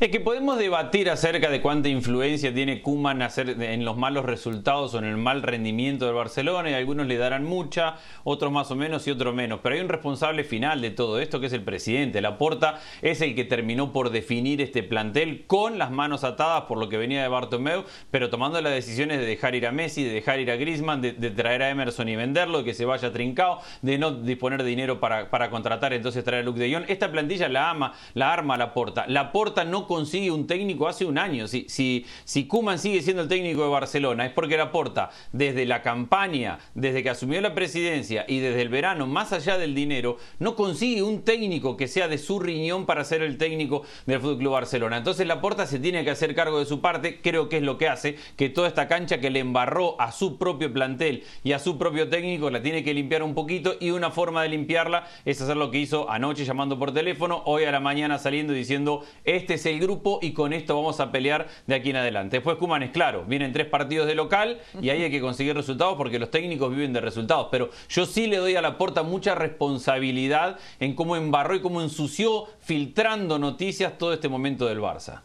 Es 0.00 0.08
que 0.08 0.18
podemos 0.18 0.56
debatir 0.56 1.10
acerca 1.10 1.50
de 1.50 1.60
cuánta 1.60 1.90
influencia 1.90 2.54
tiene 2.54 2.80
Kuman 2.80 3.20
en 3.20 3.84
los 3.84 3.98
malos 3.98 4.24
resultados 4.24 4.94
o 4.94 4.98
en 4.98 5.04
el 5.04 5.18
mal 5.18 5.42
rendimiento 5.42 6.06
del 6.06 6.14
Barcelona 6.14 6.70
y 6.70 6.72
algunos 6.72 7.06
le 7.06 7.18
darán 7.18 7.44
mucha, 7.44 7.96
otros 8.24 8.50
más 8.50 8.70
o 8.70 8.76
menos 8.76 9.06
y 9.06 9.10
otros 9.10 9.34
menos. 9.34 9.60
Pero 9.62 9.74
hay 9.74 9.82
un 9.82 9.90
responsable 9.90 10.42
final 10.42 10.80
de 10.80 10.88
todo 10.88 11.20
esto 11.20 11.38
que 11.38 11.48
es 11.48 11.52
el 11.52 11.64
presidente. 11.64 12.22
Laporta 12.22 12.80
es 13.02 13.20
el 13.20 13.34
que 13.34 13.44
terminó 13.44 13.92
por 13.92 14.08
definir 14.08 14.62
este 14.62 14.82
plantel 14.82 15.44
con 15.46 15.76
las 15.76 15.90
manos 15.90 16.24
atadas 16.24 16.62
por 16.62 16.78
lo 16.78 16.88
que 16.88 16.96
venía 16.96 17.20
de 17.20 17.28
Bartomeu, 17.28 17.84
pero 18.10 18.30
tomando 18.30 18.58
las 18.62 18.72
decisiones 18.72 19.20
de 19.20 19.26
dejar 19.26 19.54
ir 19.54 19.66
a 19.66 19.70
Messi, 19.70 20.02
de 20.02 20.14
dejar 20.14 20.40
ir 20.40 20.50
a 20.50 20.56
Griezmann, 20.56 21.02
de, 21.02 21.12
traer 21.12 21.62
a 21.62 21.68
Emerson 21.68 22.08
y 22.08 22.16
venderlo, 22.16 22.60
de 22.60 22.64
que 22.64 22.72
se 22.72 22.86
vaya 22.86 23.12
trincado, 23.12 23.58
de 23.82 23.98
no 23.98 24.12
disponer 24.12 24.62
de 24.62 24.70
dinero 24.70 24.98
para, 24.98 25.28
para 25.28 25.50
contratar, 25.50 25.92
entonces 25.92 26.24
traer 26.24 26.40
a 26.40 26.46
Luke 26.46 26.58
de 26.58 26.72
Jong. 26.72 26.84
Esta 26.88 27.12
plantilla 27.12 27.50
la 27.50 27.68
ama, 27.68 27.92
la 28.14 28.32
arma 28.32 28.56
Laporta. 28.56 29.04
Laporta 29.06 29.62
no 29.62 29.89
consigue 29.90 30.30
un 30.30 30.46
técnico 30.46 30.86
hace 30.86 31.04
un 31.04 31.18
año. 31.18 31.48
Si, 31.48 31.66
si, 31.68 32.06
si 32.24 32.46
Kuman 32.46 32.78
sigue 32.78 33.02
siendo 33.02 33.24
el 33.24 33.28
técnico 33.28 33.64
de 33.64 33.70
Barcelona, 33.70 34.24
es 34.24 34.30
porque 34.30 34.56
Laporta, 34.56 35.10
desde 35.32 35.66
la 35.66 35.82
campaña, 35.82 36.60
desde 36.76 37.02
que 37.02 37.10
asumió 37.10 37.40
la 37.40 37.56
presidencia 37.56 38.24
y 38.28 38.38
desde 38.38 38.62
el 38.62 38.68
verano, 38.68 39.08
más 39.08 39.32
allá 39.32 39.58
del 39.58 39.74
dinero, 39.74 40.16
no 40.38 40.54
consigue 40.54 41.02
un 41.02 41.22
técnico 41.22 41.76
que 41.76 41.88
sea 41.88 42.06
de 42.06 42.18
su 42.18 42.38
riñón 42.38 42.86
para 42.86 43.02
ser 43.02 43.22
el 43.22 43.36
técnico 43.36 43.82
del 44.06 44.20
Fútbol 44.20 44.38
Club 44.38 44.52
Barcelona. 44.52 44.98
Entonces 44.98 45.26
Laporta 45.26 45.66
se 45.66 45.80
tiene 45.80 46.04
que 46.04 46.10
hacer 46.10 46.36
cargo 46.36 46.60
de 46.60 46.66
su 46.66 46.80
parte, 46.80 47.20
creo 47.20 47.48
que 47.48 47.56
es 47.56 47.64
lo 47.64 47.76
que 47.76 47.88
hace, 47.88 48.16
que 48.36 48.48
toda 48.48 48.68
esta 48.68 48.86
cancha 48.86 49.18
que 49.18 49.30
le 49.30 49.40
embarró 49.40 50.00
a 50.00 50.12
su 50.12 50.38
propio 50.38 50.72
plantel 50.72 51.24
y 51.42 51.50
a 51.50 51.58
su 51.58 51.78
propio 51.78 52.08
técnico 52.08 52.48
la 52.48 52.62
tiene 52.62 52.84
que 52.84 52.94
limpiar 52.94 53.24
un 53.24 53.34
poquito 53.34 53.74
y 53.80 53.90
una 53.90 54.12
forma 54.12 54.44
de 54.44 54.50
limpiarla 54.50 55.08
es 55.24 55.40
hacer 55.40 55.56
lo 55.56 55.72
que 55.72 55.78
hizo 55.78 56.08
anoche 56.08 56.44
llamando 56.44 56.78
por 56.78 56.94
teléfono, 56.94 57.42
hoy 57.44 57.64
a 57.64 57.72
la 57.72 57.80
mañana 57.80 58.18
saliendo 58.18 58.52
diciendo 58.52 59.04
este 59.24 59.54
es 59.54 59.66
el 59.66 59.79
grupo 59.80 60.18
y 60.22 60.32
con 60.32 60.52
esto 60.52 60.76
vamos 60.76 61.00
a 61.00 61.10
pelear 61.10 61.48
de 61.66 61.74
aquí 61.74 61.90
en 61.90 61.96
adelante. 61.96 62.36
Después 62.36 62.56
Kuman 62.56 62.82
es 62.82 62.90
claro, 62.90 63.24
vienen 63.26 63.52
tres 63.52 63.66
partidos 63.66 64.06
de 64.06 64.14
local 64.14 64.60
y 64.80 64.90
ahí 64.90 65.02
hay 65.02 65.10
que 65.10 65.20
conseguir 65.20 65.56
resultados 65.56 65.96
porque 65.96 66.18
los 66.18 66.30
técnicos 66.30 66.70
viven 66.70 66.92
de 66.92 67.00
resultados. 67.00 67.48
Pero 67.50 67.70
yo 67.88 68.06
sí 68.06 68.26
le 68.26 68.36
doy 68.36 68.56
a 68.56 68.62
la 68.62 68.78
porta 68.78 69.02
mucha 69.02 69.34
responsabilidad 69.34 70.58
en 70.78 70.94
cómo 70.94 71.16
embarró 71.16 71.54
y 71.54 71.60
cómo 71.60 71.82
ensució 71.82 72.46
filtrando 72.60 73.38
noticias 73.38 73.98
todo 73.98 74.12
este 74.12 74.28
momento 74.28 74.66
del 74.66 74.80
Barça. 74.80 75.22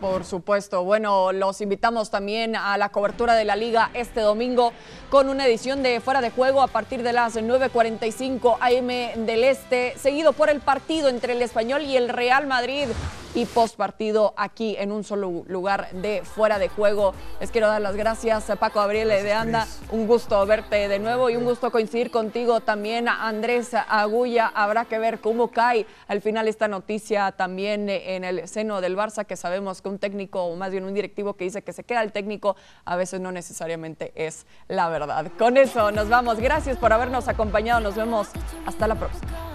Por 0.00 0.24
supuesto. 0.24 0.82
Bueno, 0.82 1.30
los 1.32 1.60
invitamos 1.60 2.10
también 2.10 2.56
a 2.56 2.78
la 2.78 2.88
cobertura 2.88 3.34
de 3.34 3.44
la 3.44 3.54
liga 3.54 3.90
este 3.92 4.20
domingo 4.20 4.72
con 5.10 5.28
una 5.28 5.46
edición 5.46 5.82
de 5.82 6.00
Fuera 6.00 6.22
de 6.22 6.30
Juego 6.30 6.62
a 6.62 6.68
partir 6.68 7.02
de 7.02 7.12
las 7.12 7.36
9.45 7.36 8.56
AM 8.60 9.26
del 9.26 9.44
Este, 9.44 9.92
seguido 9.98 10.32
por 10.32 10.48
el 10.48 10.60
partido 10.60 11.10
entre 11.10 11.34
el 11.34 11.42
Español 11.42 11.82
y 11.82 11.98
el 11.98 12.08
Real 12.08 12.46
Madrid 12.46 12.86
y 13.34 13.46
post 13.46 13.76
partido 13.76 14.34
aquí 14.36 14.76
en 14.78 14.92
un 14.92 15.04
solo 15.04 15.44
lugar 15.46 15.90
de 15.92 16.22
Fuera 16.24 16.58
de 16.58 16.68
Juego. 16.68 17.14
Les 17.40 17.50
quiero 17.50 17.68
dar 17.68 17.80
las 17.80 17.96
gracias 17.96 18.50
a 18.50 18.56
Paco 18.56 18.80
Gabriele 18.80 19.22
de 19.22 19.32
Anda. 19.32 19.66
Un 19.90 20.06
gusto 20.06 20.44
verte 20.46 20.88
de 20.88 20.98
nuevo 20.98 21.30
y 21.30 21.36
un 21.36 21.44
gusto 21.44 21.70
coincidir 21.70 22.10
contigo 22.10 22.60
también, 22.60 23.08
Andrés 23.08 23.74
Agulla. 23.74 24.50
Habrá 24.54 24.84
que 24.84 24.98
ver 24.98 25.20
cómo 25.20 25.48
cae 25.48 25.86
al 26.08 26.20
final 26.20 26.48
esta 26.48 26.68
noticia 26.68 27.32
también 27.32 27.88
en 27.88 28.24
el 28.24 28.48
seno 28.48 28.80
del 28.80 28.96
Barça, 28.96 29.24
que 29.24 29.36
sabemos 29.36 29.82
que 29.82 29.88
un 29.88 29.98
técnico, 29.98 30.44
o 30.44 30.56
más 30.56 30.70
bien 30.70 30.84
un 30.84 30.94
directivo 30.94 31.34
que 31.34 31.44
dice 31.44 31.62
que 31.62 31.72
se 31.72 31.84
queda 31.84 32.02
el 32.02 32.12
técnico, 32.12 32.56
a 32.84 32.96
veces 32.96 33.20
no 33.20 33.32
necesariamente 33.32 34.12
es 34.14 34.46
la 34.68 34.88
verdad. 34.88 35.30
Con 35.38 35.56
eso 35.56 35.90
nos 35.92 36.08
vamos. 36.08 36.38
Gracias 36.38 36.76
por 36.76 36.92
habernos 36.92 37.28
acompañado. 37.28 37.80
Nos 37.80 37.94
vemos 37.94 38.28
hasta 38.66 38.86
la 38.86 38.94
próxima. 38.94 39.49